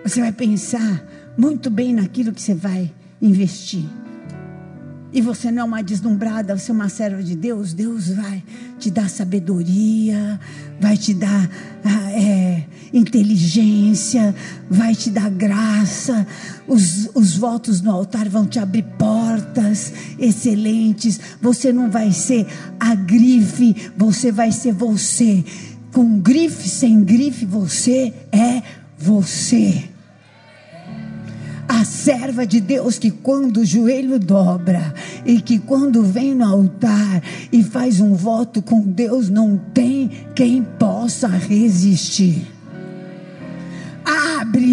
Você 0.03 0.21
vai 0.21 0.33
pensar 0.33 1.05
muito 1.37 1.69
bem 1.69 1.95
naquilo 1.95 2.33
que 2.33 2.41
você 2.41 2.55
vai 2.55 2.91
investir 3.21 3.85
e 5.13 5.21
você 5.21 5.51
não 5.51 5.63
é 5.63 5.65
uma 5.65 5.83
deslumbrada, 5.83 6.57
você 6.57 6.71
é 6.71 6.75
uma 6.75 6.89
serva 6.89 7.23
de 7.23 7.35
Deus, 7.35 7.73
Deus 7.73 8.09
vai 8.09 8.43
te 8.79 8.91
dar 8.91 9.11
sabedoria, 9.11 10.39
vai 10.81 10.97
te 10.97 11.13
dar 11.13 11.51
ah, 11.85 12.13
é, 12.13 12.65
inteligência, 12.93 14.35
vai 14.71 14.95
te 14.95 15.11
dar 15.11 15.29
graça. 15.29 16.27
Os, 16.67 17.11
os 17.15 17.37
votos 17.37 17.81
no 17.81 17.91
altar 17.91 18.29
vão 18.29 18.47
te 18.47 18.61
abrir 18.61 18.85
portas 18.97 19.93
excelentes. 20.19 21.19
Você 21.43 21.73
não 21.73 21.91
vai 21.91 22.13
ser 22.13 22.47
a 22.79 22.95
grife, 22.95 23.91
você 23.97 24.31
vai 24.31 24.53
ser 24.53 24.73
você. 24.73 25.45
Com 25.93 26.21
grife, 26.21 26.69
sem 26.69 27.03
grife, 27.03 27.45
você 27.45 28.15
é 28.31 28.63
você 28.97 29.90
a 31.81 31.85
serva 31.85 32.47
de 32.47 32.61
Deus 32.61 32.99
que 32.99 33.11
quando 33.11 33.61
o 33.61 33.65
joelho 33.65 34.19
dobra 34.19 34.93
e 35.25 35.41
que 35.41 35.59
quando 35.59 36.03
vem 36.03 36.35
no 36.35 36.45
altar 36.45 37.23
e 37.51 37.63
faz 37.63 38.01
um 38.01 38.13
voto 38.13 38.61
com 38.61 38.83
Deus, 38.83 39.31
não 39.31 39.57
tem 39.57 40.11
quem 40.35 40.63
possa 40.63 41.27
resistir 41.27 42.60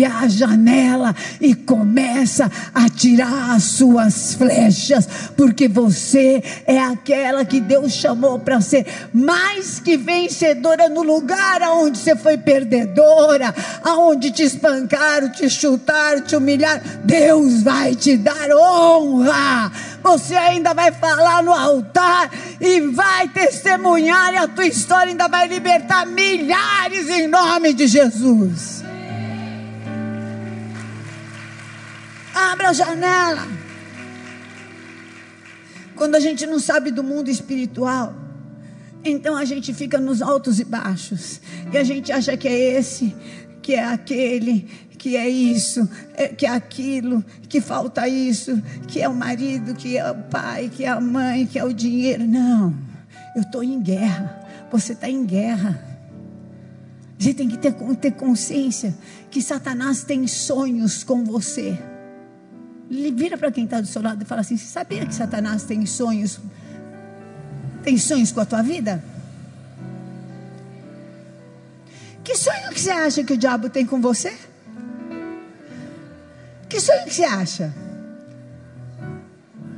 abre 0.04 0.06
a 0.06 0.28
janela 0.28 1.16
e 1.40 1.54
começa 1.56 2.52
a 2.74 2.90
tirar 2.90 3.56
as 3.56 3.64
suas 3.64 4.34
flechas, 4.34 5.08
porque 5.36 5.68
você 5.68 6.44
é 6.66 6.80
aquela 6.80 7.46
que 7.46 7.60
Deus 7.60 7.94
chamou 7.94 8.40
para 8.40 8.62
ser 8.62 8.86
mais 9.14 9.80
que 9.80 9.98
vencedora 9.98 10.90
no 10.90 11.02
lugar 11.02 11.62
aonde 11.62 11.98
você 11.98 12.16
foi 12.16 12.38
perdedora, 12.38 13.54
aonde 13.84 14.32
te 14.32 14.44
espancaram, 14.44 15.32
te 15.32 15.50
chutaram, 15.50 16.22
te 16.22 16.36
humilharam. 16.36 16.82
Deus 17.04 17.64
vai 17.64 17.96
te 17.96 18.18
dar 18.18 18.50
honra. 18.52 19.72
Você 20.04 20.36
ainda 20.36 20.74
vai 20.74 20.92
falar 20.92 21.44
no 21.44 21.52
altar 21.52 22.30
e 22.60 22.82
vai 22.82 23.28
testemunhar, 23.30 24.34
e 24.34 24.38
a 24.38 24.48
tua 24.48 24.66
história 24.66 25.12
ainda 25.12 25.28
vai 25.28 25.48
libertar 25.48 26.06
milhares 26.06 27.10
em 27.10 27.28
nome 27.28 27.74
de 27.74 27.88
Jesus. 27.88 28.77
Abra 32.52 32.70
a 32.70 32.74
janela. 32.74 33.46
Quando 35.98 36.16
a 36.16 36.20
gente 36.20 36.46
não 36.46 36.60
sabe 36.60 36.92
do 36.92 37.04
mundo 37.04 37.30
espiritual, 37.30 38.16
então 39.04 39.36
a 39.36 39.44
gente 39.44 39.74
fica 39.74 40.00
nos 40.00 40.22
altos 40.22 40.58
e 40.58 40.64
baixos. 40.64 41.42
E 41.74 41.78
a 41.78 41.84
gente 41.84 42.10
acha 42.10 42.38
que 42.38 42.48
é 42.48 42.78
esse, 42.78 43.14
que 43.62 43.74
é 43.74 43.84
aquele, 43.84 44.62
que 44.98 45.18
é 45.18 45.28
isso, 45.28 45.90
é, 46.14 46.30
que 46.30 46.46
é 46.46 46.50
aquilo, 46.50 47.22
que 47.50 47.60
falta 47.60 48.08
isso, 48.08 48.62
que 48.88 49.02
é 49.02 49.10
o 49.10 49.14
marido, 49.14 49.76
que 49.76 49.98
é 49.98 50.10
o 50.10 50.16
pai, 50.16 50.72
que 50.74 50.86
é 50.86 50.90
a 50.90 51.02
mãe, 51.02 51.46
que 51.46 51.60
é 51.60 51.66
o 51.66 51.74
dinheiro. 51.74 52.26
Não, 52.26 52.74
eu 53.36 53.42
estou 53.42 53.62
em 53.62 53.82
guerra. 53.82 54.40
Você 54.72 54.94
está 54.94 55.10
em 55.10 55.26
guerra. 55.26 55.84
Você 57.20 57.34
tem 57.34 57.50
que 57.50 57.58
ter, 57.58 57.74
ter 58.00 58.12
consciência 58.12 58.96
que 59.30 59.42
Satanás 59.42 60.06
tem 60.06 60.26
sonhos 60.28 61.04
com 61.04 61.26
você. 61.26 61.78
Ele 62.90 63.12
vira 63.12 63.38
para 63.38 63.52
quem 63.52 63.66
está 63.66 63.82
do 63.82 63.88
seu 63.88 64.02
lado 64.02 64.22
e 64.22 64.26
fala 64.26 64.42
assim: 64.42 64.58
Você 64.58 64.66
sabia 64.66 65.06
que 65.06 65.14
Satanás 65.14 65.64
tem 65.64 65.86
sonhos? 65.86 66.40
Tem 67.84 67.98
sonhos 67.98 68.32
com 68.32 68.40
a 68.40 68.46
tua 68.46 68.62
vida? 68.62 69.04
Que 72.24 72.36
sonho 72.36 72.70
que 72.72 72.80
você 72.80 72.92
acha 72.92 73.24
que 73.24 73.34
o 73.34 73.38
diabo 73.38 73.70
tem 73.70 73.86
com 73.86 74.02
você? 74.02 74.34
Que 76.68 76.80
sonho 76.80 77.06
que 77.06 77.14
você 77.14 77.24
acha? 77.24 77.74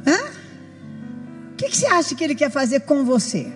Hã? 0.06 0.32
O 1.52 1.56
que, 1.56 1.70
que 1.70 1.78
você 1.78 1.86
acha 1.86 2.16
que 2.16 2.24
ele 2.24 2.34
quer 2.34 2.50
fazer 2.50 2.82
com 2.82 3.06
você? 3.06 3.52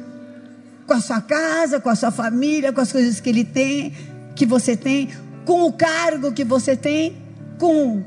Com 0.85 0.93
a 0.93 1.01
sua 1.01 1.21
casa, 1.21 1.79
com 1.79 1.89
a 1.89 1.95
sua 1.95 2.11
família, 2.11 2.71
com 2.71 2.81
as 2.81 2.91
coisas 2.91 3.19
que 3.19 3.29
ele 3.29 3.43
tem, 3.43 3.95
que 4.35 4.45
você 4.45 4.77
tem, 4.77 5.09
com 5.45 5.63
o 5.63 5.73
cargo 5.73 6.31
que 6.31 6.43
você 6.43 6.75
tem, 6.75 7.17
com 7.57 8.03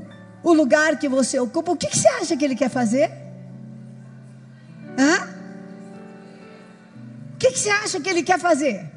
o 0.46 0.52
lugar 0.52 0.96
que 0.96 1.08
você 1.08 1.40
ocupa, 1.40 1.72
o 1.72 1.76
que, 1.76 1.88
que 1.88 1.98
você 1.98 2.06
acha 2.06 2.36
que 2.36 2.44
ele 2.44 2.54
quer 2.54 2.70
fazer? 2.70 3.10
Hã? 4.96 5.28
O 7.34 7.36
que, 7.36 7.50
que 7.50 7.58
você 7.58 7.68
acha 7.68 7.98
que 7.98 8.08
ele 8.08 8.22
quer 8.22 8.38
fazer? 8.38 8.88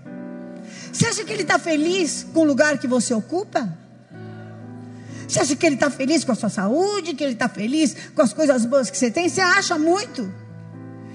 Você 0.93 1.07
acha 1.07 1.25
que 1.25 1.33
ele 1.33 1.41
está 1.41 1.57
feliz 1.57 2.23
com 2.31 2.41
o 2.41 2.43
lugar 2.43 2.77
que 2.77 2.87
você 2.87 3.15
ocupa? 3.15 3.67
Você 5.27 5.39
acha 5.39 5.55
que 5.55 5.65
ele 5.65 5.73
está 5.73 5.89
feliz 5.89 6.23
com 6.23 6.31
a 6.31 6.35
sua 6.35 6.49
saúde? 6.49 7.15
Que 7.15 7.23
ele 7.23 7.33
está 7.33 7.49
feliz 7.49 7.95
com 8.13 8.21
as 8.21 8.31
coisas 8.31 8.63
boas 8.65 8.91
que 8.91 8.97
você 8.97 9.09
tem? 9.09 9.27
Você 9.27 9.41
acha 9.41 9.75
muito? 9.77 10.31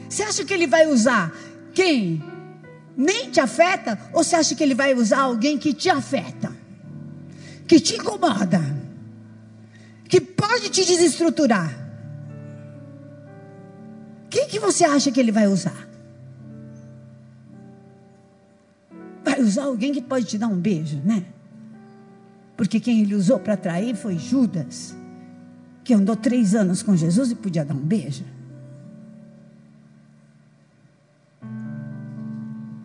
Você 0.09 0.25
acha 0.25 0.45
que 0.45 0.53
ele 0.53 0.67
vai 0.67 0.85
usar 0.89 1.33
quem 1.73 2.21
nem 2.97 3.31
te 3.31 3.39
afeta? 3.39 3.97
Ou 4.13 4.25
você 4.25 4.35
acha 4.35 4.53
que 4.57 4.65
ele 4.65 4.75
vai 4.75 4.95
usar 4.95 5.21
alguém 5.21 5.57
que 5.59 5.73
te 5.73 5.89
afeta? 5.89 6.53
Que 7.69 7.79
te 7.79 7.95
incomoda? 7.95 8.84
Que 10.15 10.21
pode 10.21 10.71
te 10.71 10.85
desestruturar? 10.85 11.77
Quem 14.31 14.47
que 14.47 14.61
você 14.61 14.85
acha 14.85 15.11
que 15.11 15.19
ele 15.19 15.33
vai 15.33 15.49
usar? 15.49 15.89
Vai 19.25 19.41
usar 19.41 19.65
alguém 19.65 19.93
que 19.93 20.01
pode 20.01 20.27
te 20.27 20.39
dar 20.39 20.47
um 20.47 20.57
beijo, 20.57 21.03
né? 21.05 21.25
Porque 22.57 22.79
quem 22.79 23.01
ele 23.01 23.17
usou 23.17 23.41
para 23.41 23.57
trair 23.57 23.97
foi 23.97 24.17
Judas, 24.17 24.95
que 25.83 25.93
andou 25.93 26.15
três 26.15 26.55
anos 26.55 26.81
com 26.81 26.95
Jesus 26.95 27.33
e 27.33 27.35
podia 27.35 27.65
dar 27.65 27.75
um 27.75 27.85
beijo. 27.85 28.23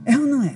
É 0.04 0.18
ou 0.18 0.26
não 0.26 0.42
é? 0.42 0.56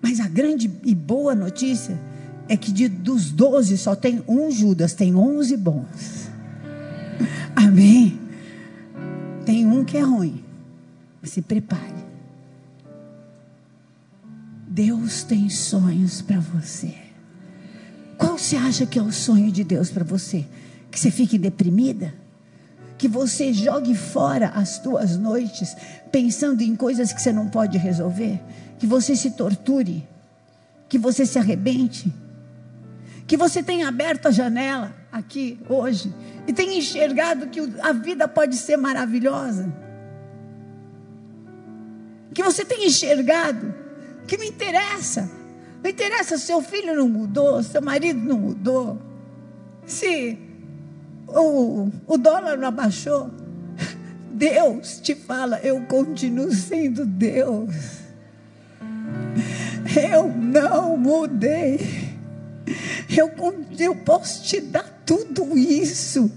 Mas 0.00 0.20
a 0.20 0.28
grande 0.28 0.70
e 0.84 0.94
boa 0.94 1.34
notícia 1.34 2.13
é 2.48 2.56
que 2.56 2.72
de, 2.72 2.88
dos 2.88 3.30
doze 3.30 3.78
só 3.78 3.94
tem 3.94 4.22
um 4.28 4.50
Judas, 4.50 4.94
tem 4.94 5.14
onze 5.14 5.56
bons. 5.56 6.28
Amém? 7.56 8.18
Tem 9.46 9.66
um 9.66 9.84
que 9.84 9.96
é 9.96 10.02
ruim. 10.02 10.42
Se 11.22 11.40
prepare. 11.40 12.04
Deus 14.68 15.22
tem 15.22 15.48
sonhos 15.48 16.20
para 16.20 16.40
você. 16.40 16.94
Qual 18.18 18.36
você 18.36 18.56
acha 18.56 18.84
que 18.84 18.98
é 18.98 19.02
o 19.02 19.12
sonho 19.12 19.50
de 19.50 19.64
Deus 19.64 19.90
para 19.90 20.04
você? 20.04 20.44
Que 20.90 20.98
você 20.98 21.10
fique 21.10 21.38
deprimida? 21.38 22.12
Que 22.98 23.08
você 23.08 23.52
jogue 23.52 23.94
fora 23.94 24.48
as 24.48 24.78
tuas 24.78 25.16
noites 25.16 25.76
pensando 26.12 26.60
em 26.62 26.76
coisas 26.76 27.12
que 27.12 27.22
você 27.22 27.32
não 27.32 27.48
pode 27.48 27.78
resolver? 27.78 28.40
Que 28.78 28.86
você 28.86 29.16
se 29.16 29.30
torture? 29.30 30.06
Que 30.88 30.98
você 30.98 31.24
se 31.24 31.38
arrebente? 31.38 32.12
Que 33.26 33.36
você 33.36 33.62
tenha 33.62 33.88
aberto 33.88 34.26
a 34.26 34.30
janela 34.30 34.94
aqui 35.10 35.58
hoje 35.68 36.12
e 36.46 36.52
tenha 36.52 36.76
enxergado 36.76 37.46
que 37.48 37.60
a 37.80 37.92
vida 37.92 38.28
pode 38.28 38.56
ser 38.56 38.76
maravilhosa? 38.76 39.72
Que 42.34 42.42
você 42.42 42.64
tenha 42.64 42.86
enxergado 42.86 43.74
que 44.26 44.36
me 44.36 44.48
interessa. 44.48 45.30
Não 45.82 45.90
interessa 45.90 46.36
se 46.36 46.46
seu 46.46 46.60
filho 46.62 46.94
não 46.94 47.08
mudou, 47.08 47.62
seu 47.62 47.80
marido 47.80 48.18
não 48.18 48.38
mudou, 48.38 48.98
se 49.86 50.38
o, 51.28 51.90
o 52.06 52.18
dólar 52.18 52.56
não 52.56 52.68
abaixou. 52.68 53.30
Deus 54.32 54.98
te 55.00 55.14
fala, 55.14 55.60
eu 55.60 55.82
continuo 55.82 56.52
sendo 56.52 57.04
Deus. 57.04 57.74
Eu 59.94 60.28
não 60.28 60.96
mudei. 60.96 62.13
Eu, 63.16 63.30
eu 63.78 63.94
posso 63.94 64.42
te 64.42 64.60
dar 64.60 64.94
tudo 65.04 65.56
isso. 65.56 66.30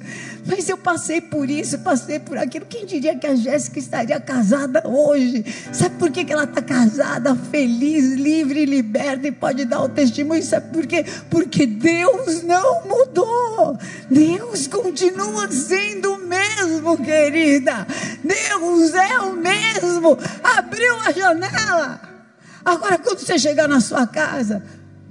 Mas 0.45 0.69
eu 0.69 0.77
passei 0.77 1.19
por 1.19 1.49
isso, 1.49 1.79
passei 1.79 2.19
por 2.19 2.37
aquilo. 2.37 2.65
Quem 2.65 2.85
diria 2.85 3.17
que 3.17 3.27
a 3.27 3.35
Jéssica 3.35 3.79
estaria 3.79 4.19
casada 4.19 4.87
hoje? 4.87 5.45
Sabe 5.73 5.95
por 5.95 6.09
que, 6.09 6.23
que 6.23 6.31
ela 6.31 6.45
está 6.45 6.61
casada, 6.61 7.35
feliz, 7.35 8.13
livre, 8.13 8.65
liberta 8.65 9.27
e 9.27 9.31
pode 9.31 9.65
dar 9.65 9.81
o 9.81 9.89
testemunho? 9.89 10.41
Sabe 10.43 10.71
por 10.71 10.85
quê? 10.85 11.05
Porque 11.29 11.65
Deus 11.65 12.43
não 12.43 12.87
mudou. 12.87 13.77
Deus 14.09 14.67
continua 14.67 15.51
sendo 15.51 16.13
o 16.13 16.19
mesmo, 16.19 16.97
querida. 16.97 17.85
Deus 18.23 18.93
é 18.93 19.19
o 19.19 19.33
mesmo. 19.33 20.17
Abriu 20.43 20.95
a 21.05 21.11
janela. 21.11 22.01
Agora, 22.63 22.97
quando 22.97 23.19
você 23.19 23.37
chegar 23.37 23.67
na 23.67 23.81
sua 23.81 24.07
casa, 24.07 24.63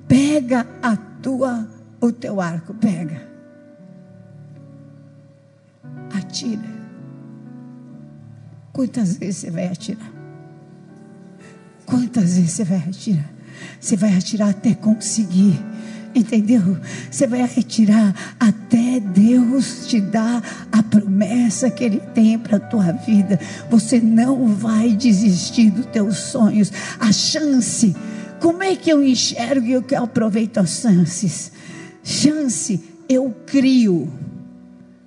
pega 0.08 0.66
a 0.82 0.96
tua, 0.96 1.68
o 2.00 2.12
teu 2.12 2.40
arco, 2.40 2.74
pega 2.74 3.36
atira. 6.14 6.76
Quantas 8.72 9.16
vezes 9.16 9.36
você 9.36 9.50
vai 9.50 9.66
atirar? 9.68 10.12
Quantas 11.86 12.36
vezes 12.36 12.50
você 12.52 12.64
vai 12.64 12.78
atirar? 12.78 13.30
Você 13.80 13.96
vai 13.96 14.16
atirar 14.16 14.50
até 14.50 14.74
conseguir. 14.74 15.58
Entendeu? 16.14 16.78
Você 17.10 17.26
vai 17.26 17.46
retirar 17.46 18.14
até 18.40 19.00
Deus 19.00 19.86
te 19.86 20.00
dar 20.00 20.42
a 20.72 20.82
promessa 20.82 21.70
que 21.70 21.84
Ele 21.84 22.00
tem 22.14 22.38
para 22.38 22.56
a 22.56 22.60
tua 22.60 22.92
vida. 22.92 23.38
Você 23.70 24.00
não 24.00 24.48
vai 24.48 24.92
desistir 24.92 25.70
dos 25.70 25.86
teus 25.86 26.16
sonhos. 26.16 26.72
A 26.98 27.12
chance, 27.12 27.94
como 28.40 28.62
é 28.62 28.76
que 28.76 28.90
eu 28.90 29.02
enxergo 29.02 29.66
e 29.66 29.72
eu 29.72 29.84
aproveito 29.96 30.58
as 30.58 30.80
chances? 30.80 31.52
Chance, 32.02 32.82
eu 33.08 33.34
crio. 33.46 34.12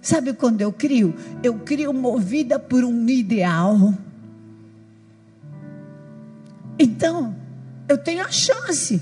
Sabe 0.02 0.34
quando 0.34 0.62
eu 0.62 0.72
crio? 0.72 1.13
Eu 1.44 1.60
crio 1.60 1.94
movida 1.94 2.58
por 2.58 2.84
um 2.84 3.08
ideal. 3.10 3.94
Então, 6.78 7.36
eu 7.88 7.98
tenho 7.98 8.24
a 8.24 8.32
chance 8.32 9.02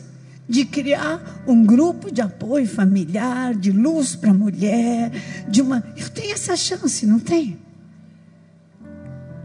de 0.50 0.66
criar 0.66 1.44
um 1.46 1.66
grupo 1.66 2.12
de 2.12 2.22
apoio 2.22 2.68
familiar, 2.68 3.54
de 3.54 3.72
luz 3.72 4.16
para 4.16 4.32
a 4.32 4.34
mulher, 4.34 5.12
de 5.48 5.62
uma. 5.62 5.84
Eu 5.96 6.10
tenho 6.10 6.34
essa 6.34 6.56
chance, 6.56 7.06
não 7.06 7.20
tem? 7.20 7.60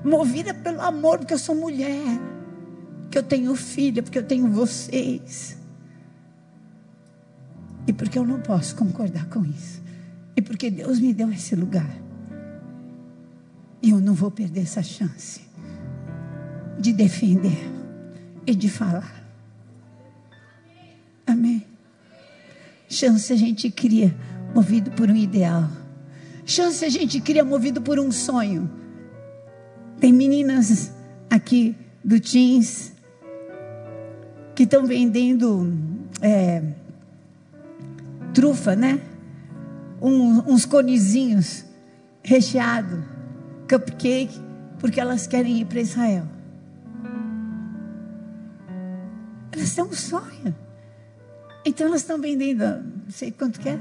Movida 0.04 0.54
pelo 0.54 0.80
amor, 0.80 1.18
porque 1.18 1.34
eu 1.34 1.38
sou 1.38 1.54
mulher, 1.54 2.18
porque 3.12 3.18
eu 3.18 3.22
tenho 3.22 3.54
filha, 3.54 4.02
porque 4.02 4.18
eu 4.18 4.22
tenho 4.22 4.48
vocês. 4.48 5.58
E 7.86 7.92
porque 7.92 8.18
eu 8.18 8.24
não 8.24 8.40
posso 8.40 8.74
concordar 8.74 9.26
com 9.26 9.44
isso. 9.44 9.82
E 10.34 10.40
porque 10.40 10.70
Deus 10.70 10.98
me 10.98 11.12
deu 11.12 11.30
esse 11.30 11.54
lugar. 11.54 11.94
E 13.82 13.90
eu 13.90 14.00
não 14.00 14.14
vou 14.14 14.30
perder 14.30 14.62
essa 14.62 14.82
chance 14.82 15.42
de 16.78 16.90
defender 16.90 17.58
e 18.46 18.54
de 18.54 18.70
falar. 18.70 19.22
Amém. 21.26 21.66
Chance 22.88 23.30
a 23.30 23.36
gente 23.36 23.70
cria 23.70 24.16
movido 24.54 24.90
por 24.92 25.10
um 25.10 25.16
ideal. 25.16 25.68
Chance 26.46 26.82
a 26.82 26.88
gente 26.88 27.20
cria 27.20 27.44
movido 27.44 27.82
por 27.82 27.98
um 27.98 28.10
sonho. 28.10 28.70
Tem 30.00 30.10
meninas 30.10 30.90
aqui 31.28 31.76
do 32.02 32.18
Teens 32.18 32.91
que 34.54 34.64
estão 34.64 34.86
vendendo 34.86 35.66
é, 36.20 36.62
trufa, 38.34 38.76
né? 38.76 39.00
um, 40.02 40.52
uns 40.52 40.66
conezinhos 40.66 41.64
recheados, 42.24 42.98
cupcake, 43.68 44.38
porque 44.80 45.00
elas 45.00 45.28
querem 45.28 45.60
ir 45.60 45.64
para 45.64 45.80
Israel. 45.80 46.26
Elas 49.52 49.74
têm 49.74 49.84
um 49.84 49.92
sonho. 49.92 50.54
Então 51.64 51.86
elas 51.86 52.00
estão 52.00 52.20
vendendo, 52.20 52.64
não 52.64 53.10
sei 53.10 53.30
quanto 53.30 53.60
que 53.60 53.68
é? 53.68 53.78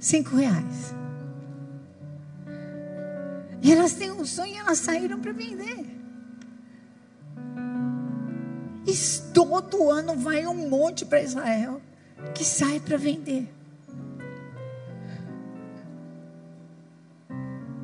Cinco 0.00 0.34
reais. 0.34 0.94
E 3.62 3.72
elas 3.72 3.94
têm 3.94 4.10
um 4.10 4.24
sonho 4.24 4.54
e 4.54 4.58
elas 4.58 4.78
saíram 4.78 5.20
para 5.20 5.32
vender. 5.32 5.86
E 8.86 8.94
todo 9.46 9.90
ano 9.90 10.16
vai 10.16 10.46
um 10.46 10.68
monte 10.68 11.04
para 11.04 11.22
Israel 11.22 11.80
que 12.34 12.44
sai 12.44 12.80
para 12.80 12.96
vender. 12.96 13.48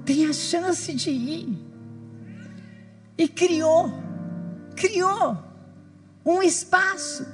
tem 0.04 0.26
a 0.26 0.32
chance 0.32 0.92
de 0.92 1.10
ir. 1.10 1.58
E 3.16 3.28
criou, 3.28 3.92
criou 4.76 5.38
um 6.24 6.42
espaço, 6.42 7.26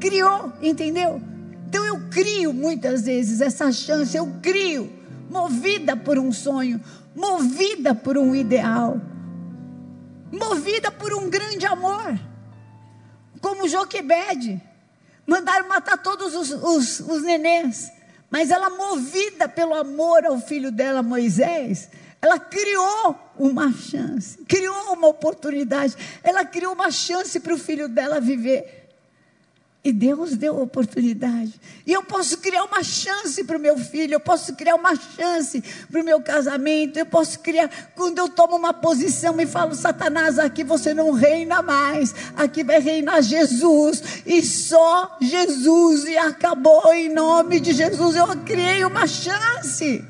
criou, 0.00 0.52
entendeu? 0.62 1.20
Então 1.68 1.84
eu 1.84 2.08
crio 2.10 2.52
muitas 2.52 3.04
vezes 3.04 3.40
essa 3.40 3.70
chance, 3.70 4.16
eu 4.16 4.26
crio, 4.40 4.90
movida 5.30 5.96
por 5.96 6.18
um 6.18 6.32
sonho, 6.32 6.80
movida 7.14 7.94
por 7.94 8.16
um 8.16 8.34
ideal, 8.34 9.00
movida 10.32 10.90
por 10.90 11.12
um 11.12 11.28
grande 11.28 11.66
amor, 11.66 12.18
como 13.46 13.68
Joquebede, 13.68 14.60
mandaram 15.24 15.68
matar 15.68 15.96
todos 15.98 16.34
os, 16.34 16.50
os, 16.50 16.98
os 16.98 17.22
mas 18.28 18.50
ela 18.50 18.68
movida 18.70 19.48
pelo 19.48 19.72
amor 19.72 20.26
ao 20.26 20.40
filho 20.40 20.72
dela, 20.72 21.00
Moisés, 21.00 21.88
Ela 22.20 22.40
criou 22.40 23.16
uma 23.38 23.72
chance, 23.72 24.38
criou 24.48 24.94
uma 24.94 25.06
oportunidade, 25.06 25.96
ela 26.24 26.44
criou 26.44 26.72
uma 26.72 26.90
chance 26.90 27.38
para 27.38 27.54
o 27.54 27.58
filho 27.58 27.88
dela 27.88 28.20
viver. 28.20 28.75
E 29.86 29.92
Deus 29.92 30.34
deu 30.34 30.60
oportunidade. 30.60 31.60
E 31.86 31.92
eu 31.92 32.02
posso 32.02 32.38
criar 32.38 32.64
uma 32.64 32.82
chance 32.82 33.44
para 33.44 33.56
o 33.56 33.60
meu 33.60 33.78
filho, 33.78 34.14
eu 34.14 34.18
posso 34.20 34.56
criar 34.56 34.74
uma 34.74 34.96
chance 34.96 35.62
para 35.88 36.00
o 36.00 36.04
meu 36.04 36.20
casamento, 36.20 36.98
eu 36.98 37.06
posso 37.06 37.38
criar. 37.38 37.70
Quando 37.94 38.18
eu 38.18 38.28
tomo 38.28 38.56
uma 38.56 38.74
posição 38.74 39.40
e 39.40 39.46
falo, 39.46 39.76
Satanás, 39.76 40.40
aqui 40.40 40.64
você 40.64 40.92
não 40.92 41.12
reina 41.12 41.62
mais, 41.62 42.12
aqui 42.36 42.64
vai 42.64 42.80
reinar 42.80 43.22
Jesus, 43.22 44.02
e 44.26 44.42
só 44.42 45.16
Jesus, 45.20 46.02
e 46.02 46.16
acabou 46.16 46.92
em 46.92 47.08
nome 47.08 47.60
de 47.60 47.72
Jesus. 47.72 48.16
Eu 48.16 48.26
criei 48.38 48.84
uma 48.84 49.06
chance. 49.06 50.04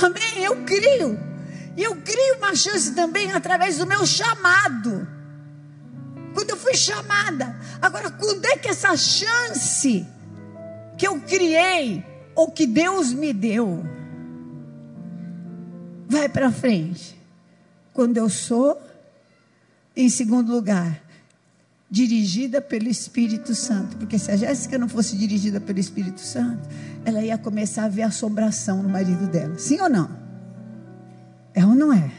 Amém? 0.00 0.42
Eu 0.42 0.56
crio. 0.64 1.20
E 1.76 1.82
eu 1.82 1.94
crio 1.96 2.36
uma 2.38 2.56
chance 2.56 2.94
também 2.94 3.30
através 3.30 3.76
do 3.76 3.86
meu 3.86 4.06
chamado 4.06 5.17
quando 6.34 6.50
eu 6.50 6.56
fui 6.56 6.74
chamada. 6.74 7.58
Agora, 7.80 8.10
quando 8.10 8.44
é 8.46 8.56
que 8.56 8.68
essa 8.68 8.96
chance 8.96 10.06
que 10.96 11.06
eu 11.06 11.20
criei, 11.20 12.04
ou 12.34 12.50
que 12.50 12.66
Deus 12.66 13.12
me 13.12 13.32
deu, 13.32 13.84
vai 16.08 16.28
para 16.28 16.50
frente? 16.50 17.18
Quando 17.92 18.16
eu 18.16 18.28
sou, 18.28 18.80
em 19.96 20.08
segundo 20.08 20.52
lugar, 20.52 21.02
dirigida 21.90 22.60
pelo 22.60 22.88
Espírito 22.88 23.54
Santo. 23.54 23.96
Porque 23.96 24.18
se 24.18 24.30
a 24.30 24.36
Jéssica 24.36 24.78
não 24.78 24.88
fosse 24.88 25.16
dirigida 25.16 25.60
pelo 25.60 25.78
Espírito 25.78 26.20
Santo, 26.20 26.68
ela 27.04 27.22
ia 27.22 27.38
começar 27.38 27.84
a 27.84 27.88
ver 27.88 28.02
assombração 28.02 28.82
no 28.82 28.88
marido 28.88 29.26
dela. 29.26 29.58
Sim 29.58 29.80
ou 29.80 29.88
não? 29.88 30.10
É 31.54 31.64
ou 31.64 31.74
não 31.74 31.92
é? 31.92 32.10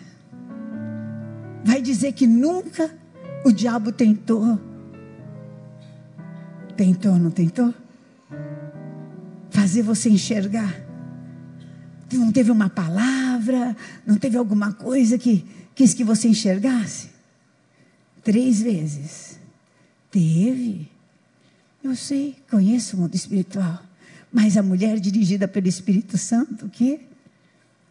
Vai 1.63 1.81
dizer 1.81 2.13
que 2.13 2.25
nunca 2.25 2.98
o 3.43 3.51
diabo 3.51 3.91
tentou. 3.91 4.59
Tentou, 6.75 7.17
não 7.17 7.31
tentou? 7.31 7.73
Fazer 9.49 9.81
você 9.81 10.09
enxergar. 10.09 10.73
Não 12.11 12.31
teve 12.31 12.51
uma 12.51 12.69
palavra, 12.69 13.75
não 14.05 14.17
teve 14.17 14.37
alguma 14.37 14.73
coisa 14.73 15.17
que 15.17 15.45
quis 15.75 15.93
que 15.93 16.03
você 16.03 16.27
enxergasse? 16.27 17.09
Três 18.23 18.61
vezes. 18.61 19.39
Teve. 20.11 20.89
Eu 21.83 21.95
sei, 21.95 22.35
conheço 22.49 22.97
o 22.97 22.99
mundo 23.01 23.15
espiritual. 23.15 23.81
Mas 24.31 24.57
a 24.57 24.63
mulher 24.63 24.99
dirigida 24.99 25.47
pelo 25.47 25.67
Espírito 25.67 26.17
Santo, 26.17 26.65
o 26.65 26.69
quê? 26.69 27.01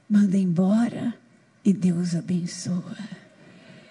Manda 0.09 0.37
embora 0.37 1.15
e 1.65 1.73
Deus 1.73 2.15
abençoa 2.15 2.97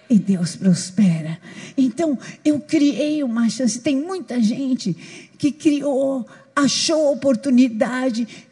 e 0.08 0.18
Deus 0.18 0.56
prospera. 0.56 1.38
Então, 1.76 2.18
eu 2.44 2.60
criei 2.60 3.22
uma 3.22 3.48
chance. 3.48 3.80
Tem 3.80 3.96
muita 3.96 4.40
gente 4.40 4.94
que 5.38 5.52
criou, 5.52 6.26
achou 6.54 7.12
oportunidade, 7.12 8.48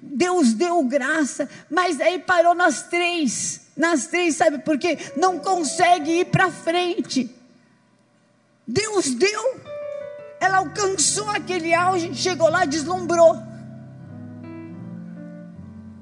Deus 0.00 0.54
deu 0.54 0.82
graça, 0.84 1.48
mas 1.70 2.00
aí 2.00 2.18
parou 2.18 2.54
nas 2.54 2.82
três. 2.82 3.66
Nas 3.76 4.06
três, 4.06 4.36
sabe 4.36 4.58
por 4.58 4.78
quê? 4.78 4.96
Não 5.16 5.38
consegue 5.38 6.20
ir 6.20 6.26
para 6.26 6.50
frente. 6.50 7.30
Deus 8.66 9.10
deu, 9.10 9.60
ela 10.40 10.58
alcançou 10.58 11.28
aquele 11.28 11.74
auge, 11.74 12.14
chegou 12.14 12.48
lá, 12.48 12.64
deslumbrou. 12.64 13.36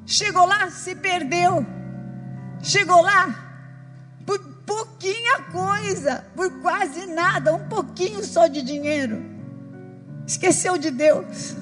Chegou 0.06 0.46
lá, 0.46 0.70
se 0.70 0.94
perdeu. 0.94 1.66
Chegou 2.62 3.02
lá, 3.02 3.43
pouquinha 4.64 5.42
coisa, 5.52 6.24
por 6.34 6.60
quase 6.60 7.06
nada, 7.06 7.54
um 7.54 7.68
pouquinho 7.68 8.24
só 8.24 8.46
de 8.46 8.62
dinheiro. 8.62 9.22
Esqueceu 10.26 10.78
de 10.78 10.90
Deus. 10.90 11.54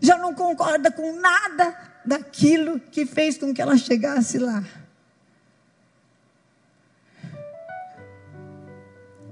Já 0.00 0.16
não 0.18 0.34
concorda 0.34 0.90
com 0.90 1.18
nada 1.18 1.76
daquilo 2.04 2.78
que 2.78 3.04
fez 3.04 3.36
com 3.36 3.52
que 3.52 3.60
ela 3.60 3.76
chegasse 3.76 4.38
lá. 4.38 4.62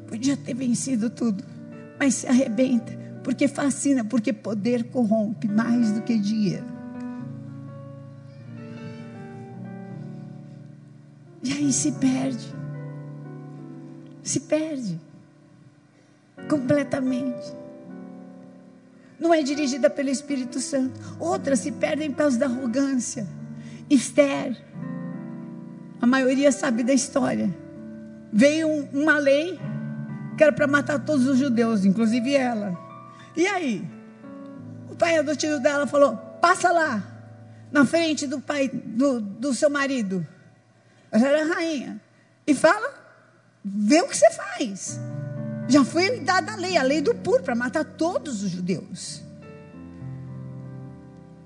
Podia 0.07 0.37
ter 0.37 0.55
vencido 0.55 1.11
tudo, 1.11 1.45
mas 1.99 2.15
se 2.15 2.27
arrebenta, 2.27 2.93
porque 3.23 3.49
fascina, 3.49 4.05
porque 4.05 4.33
poder 4.33 4.85
corrompe 4.85 5.49
mais 5.49 5.93
do 5.93 6.03
que 6.03 6.17
dinheiro. 6.19 6.76
E 11.47 11.53
aí 11.53 11.73
se 11.73 11.93
perde. 11.93 12.53
Se 14.21 14.41
perde. 14.41 15.01
Completamente. 16.49 17.55
Não 19.21 19.33
é 19.33 19.45
dirigida 19.45 19.89
pelo 19.89 20.11
Espírito 20.11 20.59
Santo. 20.59 20.99
Outras 21.21 21.61
se 21.61 21.71
perdem 21.71 22.11
por 22.11 22.17
causa 22.17 22.37
da 22.37 22.47
arrogância. 22.47 23.29
Esther. 23.89 24.61
A 26.01 26.07
maioria 26.07 26.51
sabe 26.51 26.83
da 26.83 26.93
história. 26.93 27.55
Veio 28.33 28.89
uma 28.93 29.17
lei 29.17 29.57
que 30.37 30.43
era 30.43 30.53
para 30.53 30.67
matar 30.67 30.99
todos 30.99 31.29
os 31.29 31.39
judeus, 31.39 31.85
inclusive 31.85 32.35
ela. 32.35 32.77
E 33.37 33.47
aí? 33.47 33.89
O 34.91 34.97
pai 34.97 35.17
adotivo 35.17 35.61
dela 35.61 35.87
falou: 35.87 36.17
passa 36.41 36.73
lá, 36.73 37.01
na 37.71 37.87
frente 37.87 38.27
do 38.27 38.41
pai 38.41 38.69
do, 38.69 39.21
do 39.21 39.55
seu 39.55 39.71
marido. 39.71 40.27
Ela 41.17 41.29
era 41.29 41.55
rainha. 41.55 42.01
E 42.47 42.55
fala: 42.55 42.93
vê 43.65 44.01
o 44.01 44.09
que 44.09 44.17
você 44.17 44.31
faz. 44.31 45.01
Já 45.69 45.85
foi 45.85 46.21
dada 46.21 46.53
a 46.53 46.57
lei, 46.57 46.77
a 46.77 46.83
lei 46.83 47.01
do 47.01 47.15
puro, 47.15 47.43
para 47.43 47.55
matar 47.55 47.85
todos 47.85 48.43
os 48.43 48.51
judeus. 48.51 49.23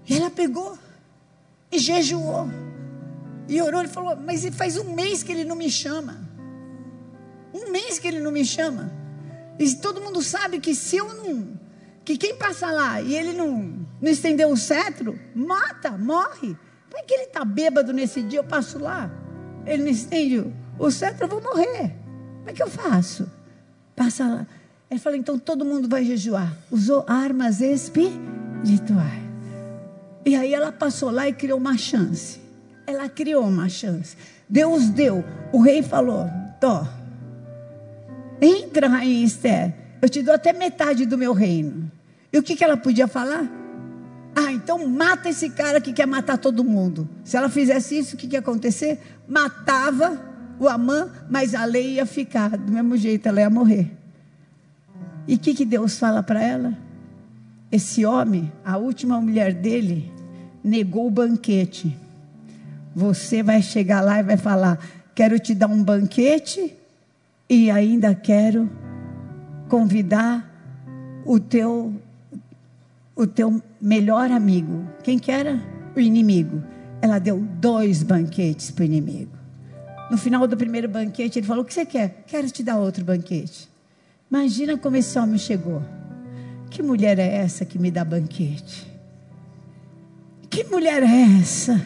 E 0.07 0.17
ela 0.17 0.31
pegou 0.31 0.79
e 1.73 1.79
jejuou. 1.79 2.49
E 3.49 3.63
orou 3.63 3.83
e 3.83 3.89
falou: 3.89 4.17
Mas 4.17 4.45
faz 4.55 4.77
um 4.77 4.93
mês 4.93 5.23
que 5.23 5.33
ele 5.33 5.45
não 5.45 5.57
me 5.57 5.71
chama. 5.71 6.29
Um 7.55 7.71
mês 7.71 7.99
que 7.99 8.09
ele 8.09 8.21
não 8.21 8.31
me 8.31 8.45
chama. 8.45 8.93
E 9.59 9.75
todo 9.77 10.01
mundo 10.01 10.23
sabe 10.23 10.61
que 10.61 10.75
se 10.75 10.97
eu 10.97 11.15
não. 11.15 11.59
Que 12.05 12.17
quem 12.17 12.35
passa 12.37 12.71
lá 12.71 13.01
e 13.01 13.15
ele 13.15 13.33
não, 13.33 13.87
não 14.01 14.11
estendeu 14.11 14.51
o 14.51 14.57
cetro, 14.57 15.19
mata, 15.35 15.91
morre. 15.93 16.57
Como 16.89 16.99
é 16.99 17.03
que 17.03 17.15
ele 17.15 17.25
está 17.25 17.45
bêbado 17.45 17.93
nesse 17.93 18.23
dia? 18.23 18.41
Eu 18.41 18.45
passo 18.45 18.79
lá. 18.79 19.11
Ele 19.67 19.85
me 19.85 19.91
estende 19.91 20.45
o 20.79 20.91
cetro, 20.91 21.25
eu 21.25 21.29
vou 21.29 21.43
morrer. 21.43 21.93
Como 22.39 22.51
é 22.51 22.53
que 22.53 22.63
eu 22.63 22.71
faço? 22.71 23.31
Passa 23.95 24.27
lá. 24.27 24.47
Ele 24.91 24.99
falou, 24.99 25.19
então 25.19 25.39
todo 25.39 25.65
mundo 25.65 25.89
vai 25.89 26.05
jejuar. 26.05 26.57
Usou 26.71 27.05
armas 27.07 27.61
espirituais. 27.61 29.21
E 30.25 30.35
aí 30.35 30.53
ela 30.53 30.73
passou 30.73 31.11
lá 31.11 31.29
e 31.29 31.33
criou 31.33 31.59
uma 31.59 31.77
chance. 31.77 32.41
Ela 32.87 33.09
criou 33.09 33.45
uma 33.45 33.69
chance. 33.69 34.17
Deus 34.49 34.89
deu. 34.89 35.25
O 35.53 35.61
rei 35.61 35.83
falou: 35.83 36.29
Tó, 36.61 36.87
entra, 38.41 38.89
rainha 38.89 39.25
Esther. 39.25 39.75
Eu 40.03 40.09
te 40.09 40.23
dou 40.23 40.35
até 40.35 40.53
metade 40.53 41.07
do 41.07 41.17
meu 41.17 41.33
reino. 41.33 41.91
E 42.33 42.39
o 42.39 42.43
que, 42.43 42.57
que 42.57 42.65
ela 42.65 42.77
podia 42.77 43.07
falar? 43.07 43.60
Ah, 44.35 44.53
então 44.53 44.87
mata 44.87 45.29
esse 45.29 45.51
cara 45.51 45.81
que 45.81 45.93
quer 45.93 46.07
matar 46.07 46.39
todo 46.39 46.65
mundo. 46.65 47.09
Se 47.25 47.37
ela 47.37 47.49
fizesse 47.49 47.99
isso, 47.99 48.15
o 48.15 48.19
que, 48.19 48.27
que 48.27 48.37
ia 48.37 48.41
acontecer? 48.41 49.01
Matava 49.29 50.21
o 50.59 50.69
Amã, 50.69 51.11
mas 51.29 51.55
a 51.55 51.65
lei 51.65 51.95
ia 51.95 52.07
ficar. 52.07 52.57
Do 52.57 52.73
mesmo 52.73 52.97
jeito, 52.97 53.27
ela 53.27 53.41
ia 53.41 53.51
morrer. 53.51 53.91
E 55.27 55.35
o 55.35 55.39
que, 55.39 55.55
que 55.55 55.65
Deus 55.65 55.99
fala 55.99 56.23
para 56.23 56.43
ela? 56.43 56.77
Esse 57.71 58.05
homem, 58.05 58.53
a 58.65 58.77
última 58.77 59.21
mulher 59.21 59.55
dele, 59.55 60.13
negou 60.63 61.07
o 61.07 61.11
banquete. 61.11 61.97
Você 62.95 63.43
vai 63.43 63.63
chegar 63.63 64.01
lá 64.01 64.19
e 64.19 64.23
vai 64.23 64.37
falar: 64.37 64.79
Quero 65.15 65.39
te 65.39 65.55
dar 65.55 65.69
um 65.69 65.83
banquete 65.83 66.77
e 67.49 67.71
ainda 67.71 68.15
quero 68.15 68.69
convidar 69.69 70.49
o 71.25 71.39
teu 71.39 71.95
o 73.23 73.27
teu 73.27 73.63
melhor 73.81 74.31
amigo. 74.31 74.87
Quem 75.03 75.19
que 75.19 75.31
era? 75.31 75.61
O 75.95 76.01
inimigo. 76.01 76.63
Ela 77.03 77.19
deu 77.19 77.39
dois 77.39 78.03
banquetes 78.03 78.71
para 78.71 78.83
o 78.83 78.87
inimigo. 78.87 79.33
No 80.11 80.19
final 80.19 80.47
do 80.47 80.57
primeiro 80.57 80.89
banquete, 80.89 81.39
ele 81.39 81.47
falou: 81.47 81.63
O 81.63 81.67
que 81.67 81.75
você 81.75 81.87
quer? 81.87 82.25
Quero 82.27 82.51
te 82.51 82.63
dar 82.63 82.79
outro 82.79 83.05
banquete. 83.05 83.69
Imagina 84.31 84.77
como 84.77 84.97
esse 84.97 85.19
homem 85.19 85.39
chegou. 85.39 85.83
Que 86.71 86.83
mulher 86.83 87.19
é 87.19 87.37
essa 87.37 87.65
que 87.65 87.79
me 87.79 87.91
dá 87.91 88.05
banquete? 88.05 88.87
Que 90.49 90.65
mulher 90.65 91.03
é 91.03 91.41
essa? 91.41 91.81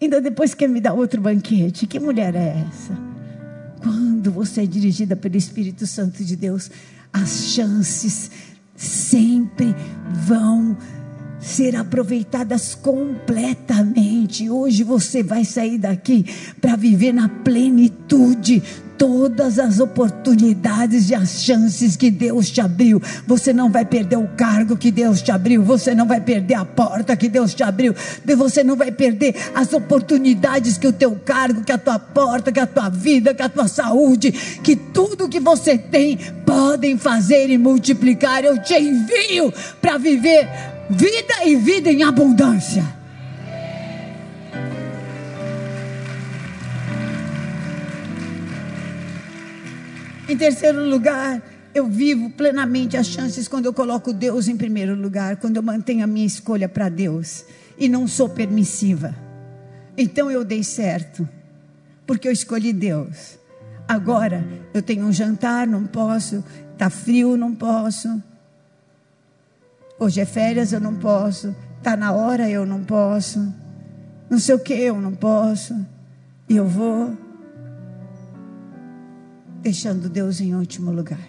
Ainda 0.00 0.20
depois 0.20 0.54
quer 0.54 0.68
me 0.68 0.80
dar 0.80 0.94
outro 0.94 1.20
banquete. 1.20 1.86
Que 1.86 2.00
mulher 2.00 2.34
é 2.34 2.64
essa? 2.68 2.96
Quando 3.82 4.30
você 4.30 4.62
é 4.62 4.66
dirigida 4.66 5.16
pelo 5.16 5.36
Espírito 5.36 5.86
Santo 5.86 6.24
de 6.24 6.36
Deus, 6.36 6.70
as 7.12 7.52
chances 7.52 8.30
sempre 8.82 9.74
vão 10.26 10.76
ser 11.40 11.76
aproveitadas 11.76 12.74
completamente. 12.74 14.48
Hoje 14.48 14.84
você 14.84 15.22
vai 15.22 15.44
sair 15.44 15.78
daqui 15.78 16.24
para 16.60 16.76
viver 16.76 17.12
na 17.12 17.28
plenitude 17.28 18.62
todas 19.02 19.58
as 19.58 19.80
oportunidades 19.80 21.10
e 21.10 21.14
as 21.16 21.42
chances 21.42 21.96
que 21.96 22.08
Deus 22.08 22.48
te 22.48 22.60
abriu. 22.60 23.02
Você 23.26 23.52
não 23.52 23.68
vai 23.68 23.84
perder 23.84 24.16
o 24.16 24.28
cargo 24.28 24.76
que 24.76 24.92
Deus 24.92 25.20
te 25.20 25.32
abriu, 25.32 25.60
você 25.60 25.92
não 25.92 26.06
vai 26.06 26.20
perder 26.20 26.54
a 26.54 26.64
porta 26.64 27.16
que 27.16 27.28
Deus 27.28 27.52
te 27.52 27.64
abriu, 27.64 27.96
você 28.36 28.62
não 28.62 28.76
vai 28.76 28.92
perder 28.92 29.34
as 29.56 29.72
oportunidades 29.72 30.78
que 30.78 30.86
o 30.86 30.92
teu 30.92 31.16
cargo, 31.16 31.64
que 31.64 31.72
a 31.72 31.78
tua 31.78 31.98
porta, 31.98 32.52
que 32.52 32.60
a 32.60 32.66
tua 32.66 32.88
vida, 32.90 33.34
que 33.34 33.42
a 33.42 33.48
tua 33.48 33.66
saúde, 33.66 34.30
que 34.62 34.76
tudo 34.76 35.28
que 35.28 35.40
você 35.40 35.76
tem 35.76 36.16
podem 36.46 36.96
fazer 36.96 37.50
e 37.50 37.58
multiplicar. 37.58 38.44
Eu 38.44 38.62
te 38.62 38.74
envio 38.74 39.52
para 39.80 39.98
viver 39.98 40.48
vida 40.88 41.44
e 41.44 41.56
vida 41.56 41.90
em 41.90 42.04
abundância. 42.04 43.01
Em 50.32 50.36
terceiro 50.38 50.82
lugar, 50.88 51.42
eu 51.74 51.86
vivo 51.86 52.30
plenamente 52.30 52.96
as 52.96 53.06
chances 53.06 53.46
quando 53.46 53.66
eu 53.66 53.72
coloco 53.74 54.14
Deus 54.14 54.48
em 54.48 54.56
primeiro 54.56 54.94
lugar, 54.94 55.36
quando 55.36 55.58
eu 55.58 55.62
mantenho 55.62 56.02
a 56.02 56.06
minha 56.06 56.26
escolha 56.26 56.66
para 56.66 56.88
Deus 56.88 57.44
e 57.76 57.86
não 57.86 58.08
sou 58.08 58.30
permissiva. 58.30 59.14
Então 59.94 60.30
eu 60.30 60.42
dei 60.42 60.64
certo, 60.64 61.28
porque 62.06 62.26
eu 62.26 62.32
escolhi 62.32 62.72
Deus. 62.72 63.38
Agora 63.86 64.42
eu 64.72 64.80
tenho 64.80 65.04
um 65.04 65.12
jantar, 65.12 65.66
não 65.66 65.84
posso, 65.84 66.42
tá 66.78 66.88
frio, 66.88 67.36
não 67.36 67.54
posso. 67.54 68.08
Hoje 69.98 70.22
é 70.22 70.24
férias, 70.24 70.72
eu 70.72 70.80
não 70.80 70.94
posso. 70.94 71.54
Tá 71.82 71.94
na 71.94 72.10
hora, 72.10 72.48
eu 72.48 72.64
não 72.64 72.82
posso. 72.82 73.54
Não 74.30 74.38
sei 74.38 74.54
o 74.54 74.58
que, 74.58 74.72
eu 74.72 74.98
não 74.98 75.12
posso. 75.12 75.76
E 76.48 76.56
eu 76.56 76.66
vou 76.66 77.18
deixando 79.62 80.08
Deus 80.08 80.40
em 80.40 80.54
último 80.54 80.90
lugar. 80.90 81.20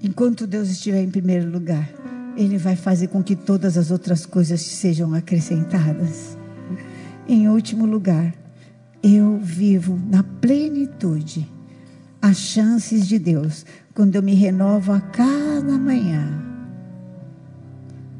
Enquanto 0.00 0.46
Deus 0.46 0.68
estiver 0.68 1.02
em 1.02 1.10
primeiro 1.10 1.50
lugar, 1.50 1.88
Ele 2.36 2.56
vai 2.56 2.76
fazer 2.76 3.08
com 3.08 3.22
que 3.22 3.34
todas 3.34 3.76
as 3.76 3.90
outras 3.90 4.24
coisas 4.24 4.60
sejam 4.62 5.12
acrescentadas. 5.12 6.38
Em 7.28 7.48
último 7.48 7.84
lugar, 7.84 8.32
eu 9.02 9.38
vivo 9.38 9.98
na 10.08 10.22
plenitude 10.22 11.48
as 12.20 12.36
chances 12.36 13.06
de 13.06 13.18
Deus 13.18 13.66
quando 13.94 14.14
eu 14.14 14.22
me 14.22 14.34
renovo 14.34 14.92
a 14.92 15.00
cada 15.00 15.76
manhã, 15.76 16.40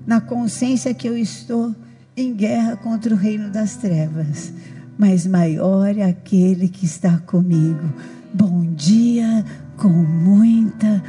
na 0.05 0.21
consciência 0.21 0.93
que 0.93 1.09
eu 1.09 1.17
estou 1.17 1.75
em 2.17 2.35
guerra 2.35 2.77
contra 2.77 3.15
o 3.15 3.17
reino 3.17 3.49
das 3.51 3.77
trevas, 3.77 4.53
mas 5.03 5.27
maior 5.27 5.99
é 5.99 6.05
aquele 6.05 6.69
que 6.69 6.87
está 6.87 7.19
comigo. 7.27 7.93
Bom 8.33 8.63
dia 8.77 9.45
com 9.77 9.89
muita 9.89 11.03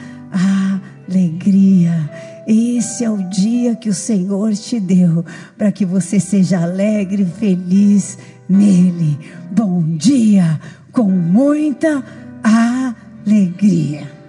alegria. 1.07 2.09
Esse 2.47 3.03
é 3.05 3.11
o 3.11 3.17
dia 3.29 3.75
que 3.75 3.89
o 3.89 3.93
Senhor 3.93 4.51
te 4.55 4.79
deu 4.79 5.23
para 5.59 5.71
que 5.71 5.85
você 5.85 6.19
seja 6.19 6.63
alegre 6.63 7.21
e 7.21 7.39
feliz 7.39 8.17
nele. 8.49 9.15
Bom 9.51 9.83
dia 9.83 10.59
com 10.91 11.11
muita 11.11 12.03
alegria. 12.43 14.22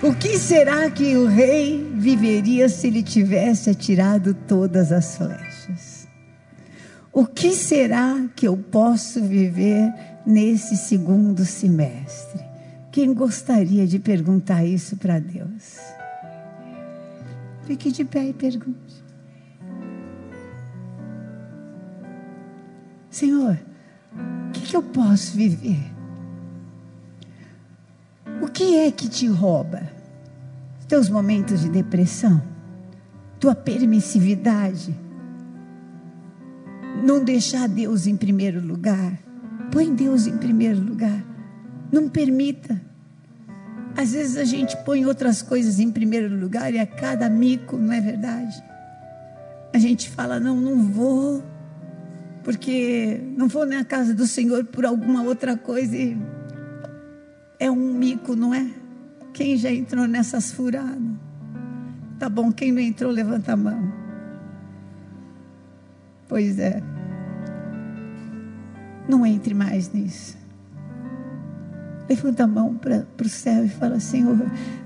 O 0.00 0.14
que 0.14 0.38
será 0.38 0.88
que 0.88 1.16
o 1.16 1.26
rei 1.26 1.90
viveria 1.92 2.68
se 2.68 2.86
ele 2.86 3.02
tivesse 3.02 3.68
atirado 3.68 4.32
todas 4.32 4.92
as 4.92 5.16
flechas? 5.16 6.06
O 7.12 7.26
que 7.26 7.52
será 7.52 8.28
que 8.36 8.46
eu 8.46 8.56
posso 8.56 9.20
viver 9.20 9.92
nesse 10.24 10.76
segundo 10.76 11.44
semestre? 11.44 12.40
Quem 12.92 13.12
gostaria 13.12 13.88
de 13.88 13.98
perguntar 13.98 14.64
isso 14.64 14.96
para 14.96 15.18
Deus? 15.18 15.78
Fique 17.66 17.90
de 17.90 18.04
pé 18.04 18.28
e 18.28 18.32
pergunte. 18.32 19.04
Senhor, 23.10 23.58
o 24.48 24.52
que, 24.52 24.60
que 24.60 24.76
eu 24.76 24.82
posso 24.82 25.36
viver? 25.36 25.97
O 28.40 28.46
que 28.46 28.76
é 28.76 28.90
que 28.90 29.08
te 29.08 29.26
rouba? 29.26 29.82
Teus 30.86 31.08
momentos 31.08 31.60
de 31.60 31.68
depressão? 31.68 32.40
Tua 33.40 33.54
permissividade? 33.54 34.94
Não 37.02 37.24
deixar 37.24 37.68
Deus 37.68 38.06
em 38.06 38.16
primeiro 38.16 38.64
lugar? 38.64 39.18
Põe 39.72 39.92
Deus 39.92 40.26
em 40.26 40.36
primeiro 40.36 40.80
lugar. 40.80 41.24
Não 41.90 42.08
permita. 42.08 42.80
Às 43.96 44.12
vezes 44.12 44.36
a 44.36 44.44
gente 44.44 44.76
põe 44.84 45.04
outras 45.04 45.42
coisas 45.42 45.80
em 45.80 45.90
primeiro 45.90 46.34
lugar 46.38 46.72
e 46.72 46.78
a 46.78 46.86
cada 46.86 47.28
mico, 47.28 47.76
não 47.76 47.92
é 47.92 48.00
verdade? 48.00 48.62
A 49.74 49.78
gente 49.78 50.08
fala, 50.08 50.38
não, 50.38 50.56
não 50.60 50.84
vou, 50.84 51.42
porque 52.44 53.20
não 53.36 53.48
vou 53.48 53.66
na 53.66 53.84
casa 53.84 54.14
do 54.14 54.26
Senhor 54.26 54.64
por 54.64 54.86
alguma 54.86 55.22
outra 55.22 55.56
coisa 55.56 55.96
e 55.96 56.16
é 57.58 57.70
um 57.70 57.94
mico, 57.94 58.36
não 58.36 58.54
é? 58.54 58.70
Quem 59.32 59.56
já 59.56 59.70
entrou 59.70 60.06
nessas 60.06 60.52
furadas? 60.52 60.98
Tá 62.18 62.28
bom, 62.28 62.52
quem 62.52 62.72
não 62.72 62.80
entrou, 62.80 63.10
levanta 63.10 63.52
a 63.52 63.56
mão. 63.56 63.92
Pois 66.28 66.58
é. 66.58 66.82
Não 69.08 69.24
entre 69.24 69.54
mais 69.54 69.92
nisso. 69.92 70.36
Levanta 72.08 72.44
a 72.44 72.46
mão 72.46 72.74
para 72.74 73.06
o 73.20 73.28
céu 73.28 73.64
e 73.64 73.68
fala: 73.68 74.00
Senhor, 74.00 74.36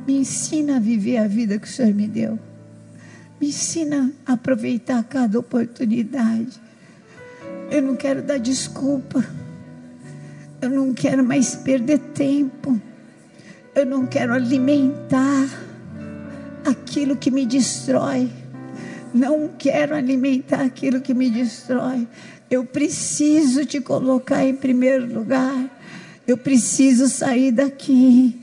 me 0.06 0.18
ensina 0.18 0.76
a 0.76 0.80
viver 0.80 1.18
a 1.18 1.26
vida 1.26 1.58
que 1.58 1.66
o 1.66 1.70
Senhor 1.70 1.94
me 1.94 2.06
deu. 2.06 2.38
Me 3.40 3.48
ensina 3.48 4.12
a 4.26 4.34
aproveitar 4.34 5.02
cada 5.04 5.38
oportunidade. 5.38 6.60
Eu 7.70 7.82
não 7.82 7.96
quero 7.96 8.22
dar 8.22 8.38
desculpa. 8.38 9.24
Eu 10.62 10.70
não 10.70 10.94
quero 10.94 11.24
mais 11.24 11.56
perder 11.56 11.98
tempo. 11.98 12.80
Eu 13.74 13.84
não 13.84 14.06
quero 14.06 14.32
alimentar 14.32 15.48
aquilo 16.64 17.16
que 17.16 17.32
me 17.32 17.44
destrói. 17.44 18.30
Não 19.12 19.50
quero 19.58 19.92
alimentar 19.92 20.60
aquilo 20.60 21.00
que 21.00 21.12
me 21.12 21.28
destrói. 21.28 22.06
Eu 22.48 22.64
preciso 22.64 23.66
te 23.66 23.80
colocar 23.80 24.44
em 24.44 24.54
primeiro 24.54 25.12
lugar. 25.12 25.68
Eu 26.28 26.38
preciso 26.38 27.08
sair 27.08 27.50
daqui 27.50 28.41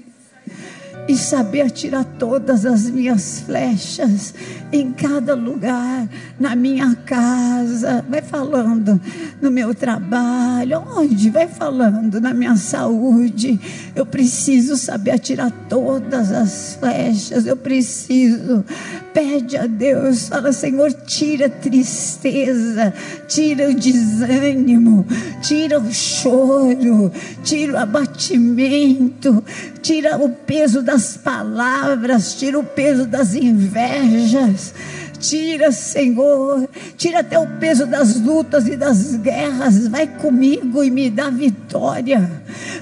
e 1.10 1.18
saber 1.18 1.62
atirar 1.62 2.06
todas 2.06 2.68
as 2.68 2.88
minhas 2.88 3.40
flechas 3.40 4.32
em 4.72 4.92
cada 4.92 5.34
lugar, 5.34 6.08
na 6.40 6.56
minha 6.56 6.96
casa, 7.04 8.06
vai 8.08 8.22
falando, 8.22 9.02
no 9.42 9.50
meu 9.50 9.74
trabalho, 9.74 10.84
onde? 10.96 11.32
Vai 11.32 11.48
falando, 11.48 12.22
na 12.22 12.32
minha 12.32 12.56
saúde. 12.56 13.60
Eu 13.96 14.06
preciso 14.06 14.78
saber 14.78 15.10
atirar 15.10 15.52
todas 15.68 16.32
as 16.32 16.76
flechas, 16.76 17.48
eu 17.48 17.58
preciso. 17.58 18.64
Pede 19.12 19.58
a 19.58 19.66
Deus, 19.66 20.30
fala, 20.30 20.54
Senhor, 20.54 20.94
tira 20.94 21.48
a 21.48 21.50
tristeza, 21.50 22.94
tira 23.28 23.68
o 23.68 23.74
desânimo, 23.74 25.08
tira 25.42 25.80
o 25.80 25.92
choro, 25.92 27.12
tira 27.44 27.74
o 27.74 27.78
abatimento, 27.78 29.44
tira 29.82 30.16
o 30.18 30.30
peso 30.30 30.84
das 30.84 30.99
das 31.00 31.16
palavras, 31.16 32.34
tira 32.34 32.60
o 32.60 32.64
peso 32.64 33.06
das 33.06 33.34
invejas. 33.34 34.74
Tira, 35.18 35.72
Senhor, 35.72 36.68
tira 36.98 37.20
até 37.20 37.40
o 37.40 37.48
peso 37.58 37.86
das 37.86 38.20
lutas 38.20 38.68
e 38.68 38.76
das 38.76 39.16
guerras. 39.16 39.88
Vai 39.88 40.08
comigo 40.08 40.84
e 40.84 40.92
me 40.92 41.10
dá 41.10 41.30
vitória. 41.30 42.30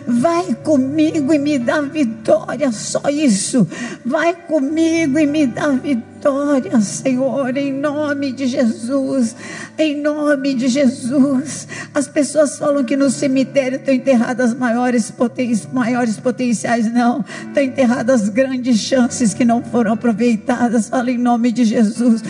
Vai 0.07 0.55
comigo 0.63 1.31
e 1.31 1.37
me 1.37 1.59
dá 1.59 1.81
vitória. 1.81 2.71
Só 2.71 3.07
isso. 3.09 3.67
Vai 4.03 4.33
comigo 4.33 5.19
e 5.19 5.27
me 5.27 5.45
dá 5.45 5.69
vitória 5.69 6.16
vitória, 6.27 6.81
Senhor, 6.81 7.55
em 7.55 7.71
nome 7.71 8.33
de 8.33 8.47
Jesus. 8.47 9.33
Em 9.77 10.01
nome 10.01 10.53
de 10.53 10.67
Jesus. 10.67 11.67
As 11.93 12.07
pessoas 12.07 12.57
falam 12.59 12.83
que 12.83 12.97
no 12.97 13.09
cemitério 13.09 13.77
estão 13.77 13.93
enterradas 13.93 14.53
maiores, 14.53 15.09
poten 15.09 15.57
maiores 15.71 16.17
potenciais. 16.17 16.91
Não, 16.91 17.23
estão 17.47 17.63
enterradas 17.63 18.27
grandes 18.27 18.79
chances 18.79 19.33
que 19.33 19.45
não 19.45 19.63
foram 19.63 19.93
aproveitadas. 19.93 20.89
Fala 20.89 21.11
em 21.11 21.17
nome 21.17 21.51
de 21.51 21.63
Jesus. 21.63 22.21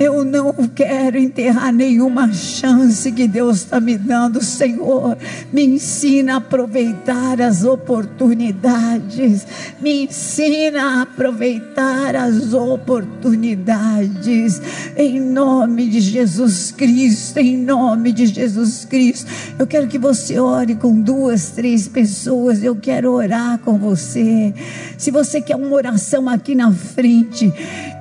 Eu 0.00 0.24
não 0.24 0.52
quero 0.74 1.16
enterrar 1.16 1.72
nenhuma 1.72 2.32
chance 2.32 3.12
que 3.12 3.28
Deus 3.28 3.58
está 3.58 3.78
me 3.78 3.96
dando, 3.96 4.42
Senhor. 4.42 5.16
Me 5.52 5.64
ensina 5.64 6.34
a 6.34 6.36
aproveitar 6.38 7.40
as 7.40 7.62
oportunidades. 7.62 9.46
Me 9.80 10.04
ensina 10.04 10.98
a 10.98 11.02
aproveitar 11.02 12.16
as 12.16 12.52
oportunidades. 12.52 13.43
Em 14.96 15.20
nome 15.20 15.88
de 15.88 16.00
Jesus 16.00 16.72
Cristo, 16.72 17.38
em 17.38 17.56
nome 17.56 18.12
de 18.12 18.26
Jesus 18.26 18.84
Cristo. 18.84 19.30
Eu 19.58 19.66
quero 19.66 19.86
que 19.88 19.98
você 19.98 20.38
ore 20.38 20.74
com 20.76 21.00
duas, 21.00 21.50
três 21.50 21.86
pessoas. 21.86 22.62
Eu 22.62 22.74
quero 22.76 23.12
orar 23.12 23.58
com 23.58 23.76
você. 23.76 24.54
Se 24.96 25.10
você 25.10 25.40
quer 25.40 25.56
uma 25.56 25.74
oração 25.74 26.28
aqui 26.28 26.54
na 26.54 26.72
frente 26.72 27.52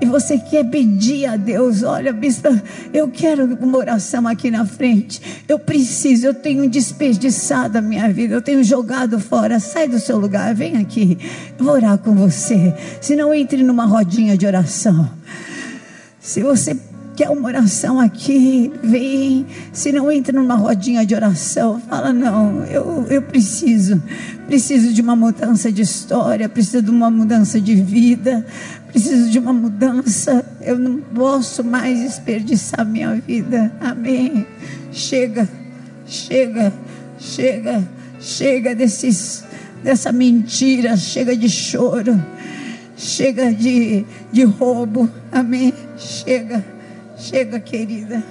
e 0.01 0.05
você 0.05 0.37
quer 0.37 0.63
pedir 0.69 1.25
a 1.25 1.35
Deus, 1.35 1.83
olha, 1.83 2.13
bispa, 2.13 2.61
eu 2.93 3.09
quero 3.09 3.57
uma 3.61 3.77
oração 3.77 4.27
aqui 4.27 4.49
na 4.49 4.65
frente. 4.65 5.21
Eu 5.47 5.59
preciso, 5.59 6.27
eu 6.27 6.33
tenho 6.33 6.69
desperdiçado 6.69 7.77
a 7.77 7.81
minha 7.81 8.11
vida, 8.13 8.35
eu 8.35 8.41
tenho 8.41 8.63
jogado 8.63 9.19
fora. 9.19 9.59
Sai 9.59 9.87
do 9.87 9.99
seu 9.99 10.17
lugar, 10.17 10.53
vem 10.53 10.77
aqui. 10.77 11.17
Eu 11.57 11.65
vou 11.65 11.73
orar 11.73 11.97
com 11.97 12.13
você. 12.13 12.73
Se 13.01 13.15
não 13.15 13.33
entre 13.33 13.63
numa 13.63 13.85
rodinha 13.85 14.37
de 14.37 14.45
oração. 14.45 15.09
Se 16.24 16.41
você 16.41 16.74
quer 17.17 17.30
uma 17.30 17.49
oração 17.49 17.99
aqui, 17.99 18.71
vem. 18.82 19.45
Se 19.74 19.91
não 19.91 20.09
entra 20.09 20.32
numa 20.32 20.55
rodinha 20.55 21.05
de 21.05 21.13
oração, 21.13 21.82
fala: 21.82 22.13
não, 22.13 22.63
eu, 22.63 23.05
eu 23.09 23.21
preciso. 23.21 24.01
Preciso 24.47 24.93
de 24.93 25.01
uma 25.01 25.17
mudança 25.17 25.69
de 25.69 25.82
história, 25.82 26.47
preciso 26.47 26.82
de 26.82 26.89
uma 26.89 27.11
mudança 27.11 27.59
de 27.59 27.76
vida, 27.76 28.45
preciso 28.88 29.30
de 29.30 29.38
uma 29.38 29.51
mudança. 29.51 30.45
Eu 30.61 30.80
não 30.80 31.01
posso 31.01 31.61
mais 31.61 31.99
desperdiçar 31.99 32.86
minha 32.86 33.15
vida. 33.15 33.69
Amém. 33.82 34.47
Chega, 34.93 35.49
chega, 36.07 36.71
chega, 37.19 37.84
chega 38.21 38.74
desses, 38.74 39.43
dessa 39.84 40.09
mentira, 40.13 40.95
chega 40.95 41.36
de 41.36 41.49
choro, 41.49 42.17
chega 42.95 43.53
de, 43.53 44.05
de 44.32 44.43
roubo. 44.45 45.09
Amém. 45.30 45.74
Chega. 46.03 46.63
Chega, 47.17 47.59
querida. 47.59 48.23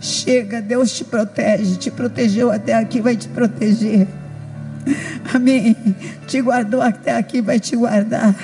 Chega, 0.00 0.60
Deus 0.60 0.92
te 0.92 1.04
protege, 1.04 1.76
te 1.76 1.90
protegeu 1.90 2.50
até 2.50 2.74
aqui, 2.74 3.00
vai 3.00 3.16
te 3.16 3.28
proteger. 3.28 4.06
Amém. 5.32 5.76
Te 6.26 6.42
guardou 6.42 6.82
até 6.82 7.16
aqui, 7.16 7.40
vai 7.40 7.58
te 7.58 7.74
guardar. 7.74 8.34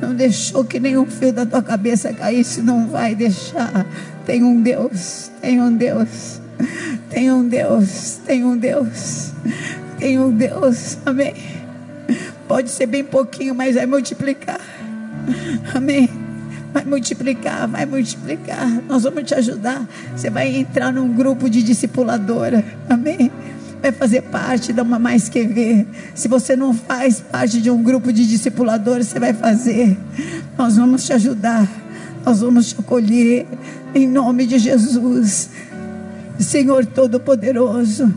Não 0.00 0.14
deixou 0.14 0.64
que 0.64 0.78
nenhum 0.78 1.06
fio 1.06 1.32
da 1.32 1.44
tua 1.44 1.62
cabeça 1.62 2.12
caísse, 2.12 2.62
não 2.62 2.86
vai 2.86 3.14
deixar. 3.14 3.84
Tem 4.24 4.44
um 4.44 4.60
Deus, 4.60 5.30
tem 5.40 5.60
um 5.60 5.74
Deus, 5.74 6.40
tem 7.10 7.32
um 7.32 7.48
Deus, 7.48 8.20
tem 8.24 8.44
um 8.44 8.56
Deus, 8.56 9.32
tem 9.98 10.18
um 10.18 10.30
Deus. 10.30 10.98
Amém. 11.04 11.34
Pode 12.46 12.70
ser 12.70 12.86
bem 12.86 13.02
pouquinho, 13.02 13.54
mas 13.54 13.74
vai 13.74 13.86
multiplicar. 13.86 14.60
Amém. 15.74 16.08
Vai 16.72 16.84
multiplicar, 16.84 17.66
vai 17.66 17.86
multiplicar. 17.86 18.68
Nós 18.86 19.02
vamos 19.02 19.24
te 19.24 19.34
ajudar. 19.34 19.88
Você 20.14 20.30
vai 20.30 20.54
entrar 20.54 20.92
num 20.92 21.12
grupo 21.12 21.48
de 21.48 21.62
discipuladora. 21.62 22.64
Amém? 22.88 23.30
Vai 23.80 23.92
fazer 23.92 24.22
parte 24.22 24.72
da 24.72 24.82
uma 24.82 24.98
mais 24.98 25.28
que 25.28 25.42
ver. 25.44 25.86
Se 26.14 26.28
você 26.28 26.56
não 26.56 26.74
faz 26.74 27.20
parte 27.20 27.60
de 27.60 27.70
um 27.70 27.82
grupo 27.82 28.12
de 28.12 28.26
discipuladores, 28.26 29.06
você 29.06 29.20
vai 29.20 29.32
fazer. 29.32 29.96
Nós 30.56 30.76
vamos 30.76 31.04
te 31.04 31.12
ajudar. 31.12 31.68
Nós 32.24 32.40
vamos 32.40 32.72
te 32.72 32.76
acolher. 32.78 33.46
Em 33.94 34.06
nome 34.06 34.46
de 34.46 34.58
Jesus. 34.58 35.50
Senhor 36.38 36.84
Todo-Poderoso. 36.86 38.12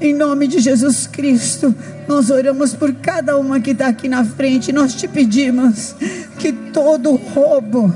Em 0.00 0.14
nome 0.14 0.46
de 0.46 0.60
Jesus 0.60 1.08
Cristo, 1.08 1.74
nós 2.06 2.30
oramos 2.30 2.72
por 2.72 2.94
cada 2.94 3.36
uma 3.36 3.58
que 3.58 3.72
está 3.72 3.88
aqui 3.88 4.08
na 4.08 4.24
frente. 4.24 4.72
Nós 4.72 4.94
te 4.94 5.08
pedimos 5.08 5.94
que 6.38 6.52
todo 6.52 7.16
roubo 7.16 7.92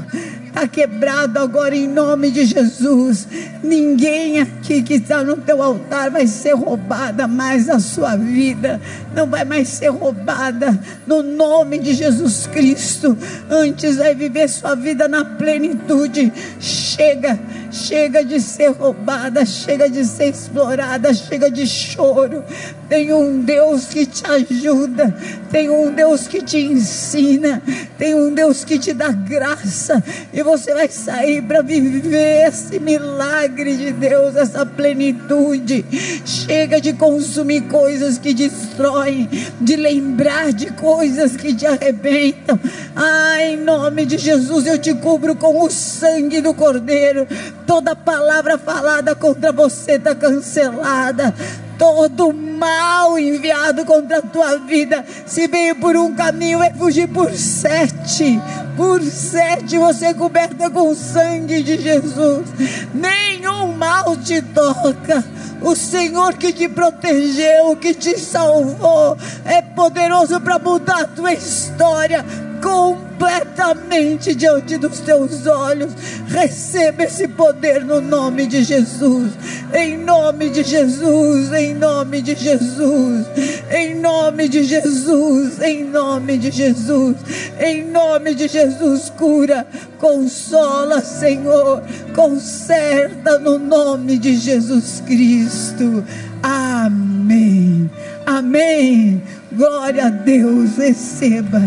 está 0.52 0.68
quebrado 0.68 1.38
agora 1.38 1.74
em 1.74 1.88
nome 1.88 2.30
de 2.30 2.44
Jesus. 2.44 3.26
Ninguém 3.64 4.38
aqui 4.38 4.82
que 4.82 4.94
está 4.94 5.24
no 5.24 5.38
teu 5.38 5.62
altar 5.62 6.10
vai 6.10 6.26
ser 6.26 6.54
roubada 6.54 7.26
mais 7.26 7.70
a 7.70 7.80
sua 7.80 8.16
vida. 8.16 8.78
Não 9.14 9.26
vai 9.26 9.46
mais 9.46 9.68
ser 9.68 9.88
roubada 9.88 10.78
no 11.06 11.22
nome 11.22 11.78
de 11.78 11.94
Jesus 11.94 12.46
Cristo. 12.46 13.16
Antes 13.50 13.96
vai 13.96 14.14
viver 14.14 14.46
sua 14.48 14.74
vida 14.74 15.08
na 15.08 15.24
plenitude. 15.24 16.30
Chega 16.60 17.38
Chega 17.72 18.22
de 18.22 18.38
ser 18.38 18.68
roubada, 18.68 19.46
chega 19.46 19.88
de 19.88 20.04
ser 20.04 20.28
explorada, 20.28 21.14
chega 21.14 21.50
de 21.50 21.66
choro. 21.66 22.44
Tem 22.86 23.14
um 23.14 23.40
Deus 23.40 23.86
que 23.86 24.04
te 24.04 24.22
ajuda, 24.30 25.16
tem 25.50 25.70
um 25.70 25.90
Deus 25.90 26.28
que 26.28 26.42
te 26.42 26.58
ensina, 26.58 27.62
tem 27.96 28.14
um 28.14 28.34
Deus 28.34 28.62
que 28.62 28.78
te 28.78 28.92
dá 28.92 29.10
graça 29.10 30.04
você 30.42 30.74
vai 30.74 30.88
sair 30.88 31.42
para 31.42 31.62
viver 31.62 32.48
esse 32.48 32.78
milagre 32.78 33.76
de 33.76 33.92
Deus, 33.92 34.36
essa 34.36 34.64
plenitude. 34.64 35.84
Chega 36.24 36.80
de 36.80 36.92
consumir 36.92 37.62
coisas 37.62 38.18
que 38.18 38.34
destroem, 38.34 39.28
de 39.60 39.76
lembrar 39.76 40.52
de 40.52 40.72
coisas 40.72 41.36
que 41.36 41.54
te 41.54 41.66
arrebentam. 41.66 42.58
Ah, 42.94 43.42
em 43.42 43.56
nome 43.56 44.06
de 44.06 44.18
Jesus 44.18 44.66
eu 44.66 44.78
te 44.78 44.94
cubro 44.94 45.34
com 45.36 45.62
o 45.62 45.70
sangue 45.70 46.40
do 46.40 46.54
Cordeiro 46.54 47.26
Toda 47.66 47.96
palavra 47.96 48.58
falada 48.58 49.14
contra 49.14 49.52
você 49.52 49.92
está 49.92 50.14
cancelada. 50.14 51.34
Todo 51.82 52.32
mal 52.32 53.18
enviado 53.18 53.84
contra 53.84 54.18
a 54.18 54.22
tua 54.22 54.56
vida, 54.56 55.04
se 55.26 55.48
veio 55.48 55.74
por 55.74 55.96
um 55.96 56.14
caminho, 56.14 56.60
vai 56.60 56.72
fugir 56.72 57.08
por 57.08 57.32
sete. 57.32 58.40
Por 58.76 59.02
sete 59.02 59.78
você 59.78 60.06
é 60.06 60.14
coberta 60.14 60.70
com 60.70 60.90
o 60.90 60.94
sangue 60.94 61.60
de 61.60 61.82
Jesus. 61.82 62.46
Nenhum 62.94 63.72
mal 63.72 64.16
te 64.16 64.40
toca. 64.40 65.24
O 65.60 65.74
Senhor 65.74 66.34
que 66.34 66.52
te 66.52 66.68
protegeu, 66.68 67.74
que 67.74 67.94
te 67.94 68.16
salvou, 68.16 69.18
é 69.44 69.60
poderoso 69.60 70.40
para 70.40 70.60
mudar 70.60 71.00
a 71.00 71.06
tua 71.08 71.32
história 71.32 72.24
completamente 72.62 74.34
diante 74.34 74.78
dos 74.78 75.00
teus 75.00 75.46
olhos. 75.46 75.92
Receba 76.28 77.02
esse 77.02 77.26
poder 77.28 77.84
no 77.84 78.00
nome 78.00 78.46
de 78.46 78.62
Jesus. 78.62 79.32
Em 79.74 79.98
nome 79.98 80.48
de 80.50 80.62
Jesus, 80.62 81.52
em 81.52 81.74
nome 81.74 82.22
de 82.22 82.34
Jesus, 82.34 83.26
em 83.70 83.96
nome 83.96 84.48
de 84.48 84.62
Jesus, 84.62 85.60
em 85.60 85.84
nome 85.84 86.38
de 86.38 86.50
Jesus, 86.50 87.16
em 87.58 87.84
nome 87.84 88.34
de 88.34 88.48
Jesus, 88.48 89.10
cura, 89.10 89.66
consola, 89.98 91.00
Senhor, 91.00 91.82
conserta 92.14 93.38
no 93.38 93.58
nome 93.58 94.18
de 94.18 94.36
Jesus 94.36 95.02
Cristo. 95.06 96.04
Amém. 96.42 97.90
Amém. 98.26 99.22
Glória 99.52 100.06
a 100.06 100.10
Deus, 100.10 100.76
receba 100.76 101.62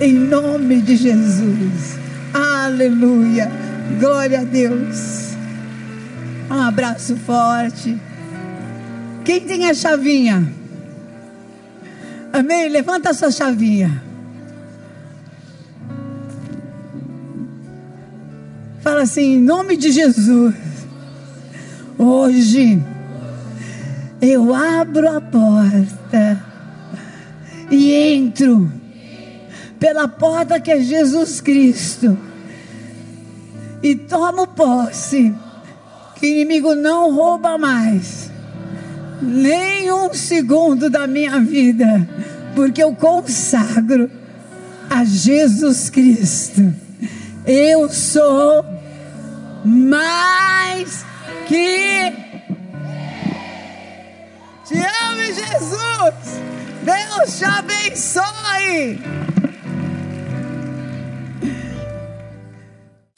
em 0.00 0.12
nome 0.12 0.80
de 0.80 0.96
Jesus. 0.96 1.98
Aleluia. 2.32 3.50
Glória 3.98 4.40
a 4.40 4.44
Deus. 4.44 5.34
Um 6.50 6.60
abraço 6.60 7.16
forte. 7.16 7.98
Quem 9.24 9.40
tem 9.40 9.68
a 9.68 9.74
chavinha? 9.74 10.46
Amém? 12.32 12.68
Levanta 12.68 13.10
a 13.10 13.14
sua 13.14 13.30
chavinha. 13.30 14.02
Fala 18.80 19.02
assim, 19.02 19.34
em 19.34 19.40
nome 19.40 19.76
de 19.76 19.90
Jesus. 19.90 20.54
Hoje 21.98 22.80
eu 24.20 24.54
abro 24.54 25.08
a 25.08 25.20
porta 25.20 26.44
e 27.70 27.92
entro 27.92 28.70
pela 29.78 30.08
porta 30.08 30.60
que 30.60 30.70
é 30.70 30.80
Jesus 30.80 31.40
Cristo 31.40 32.16
e 33.82 33.94
tomo 33.94 34.46
posse 34.46 35.34
que 36.16 36.26
inimigo 36.26 36.74
não 36.74 37.14
rouba 37.14 37.58
mais 37.58 38.30
nem 39.20 39.90
um 39.92 40.12
segundo 40.12 40.90
da 40.90 41.06
minha 41.06 41.40
vida, 41.40 42.08
porque 42.54 42.82
eu 42.82 42.94
consagro 42.94 44.10
a 44.90 45.04
Jesus 45.04 45.90
Cristo. 45.90 46.74
Eu 47.46 47.88
sou 47.88 48.64
mais 49.64 51.04
que. 51.46 52.12
Te 54.64 54.74
amo, 54.74 55.22
Jesus! 55.26 56.40
Deus 56.82 57.38
te 57.38 57.44
abençoe! 57.44 59.35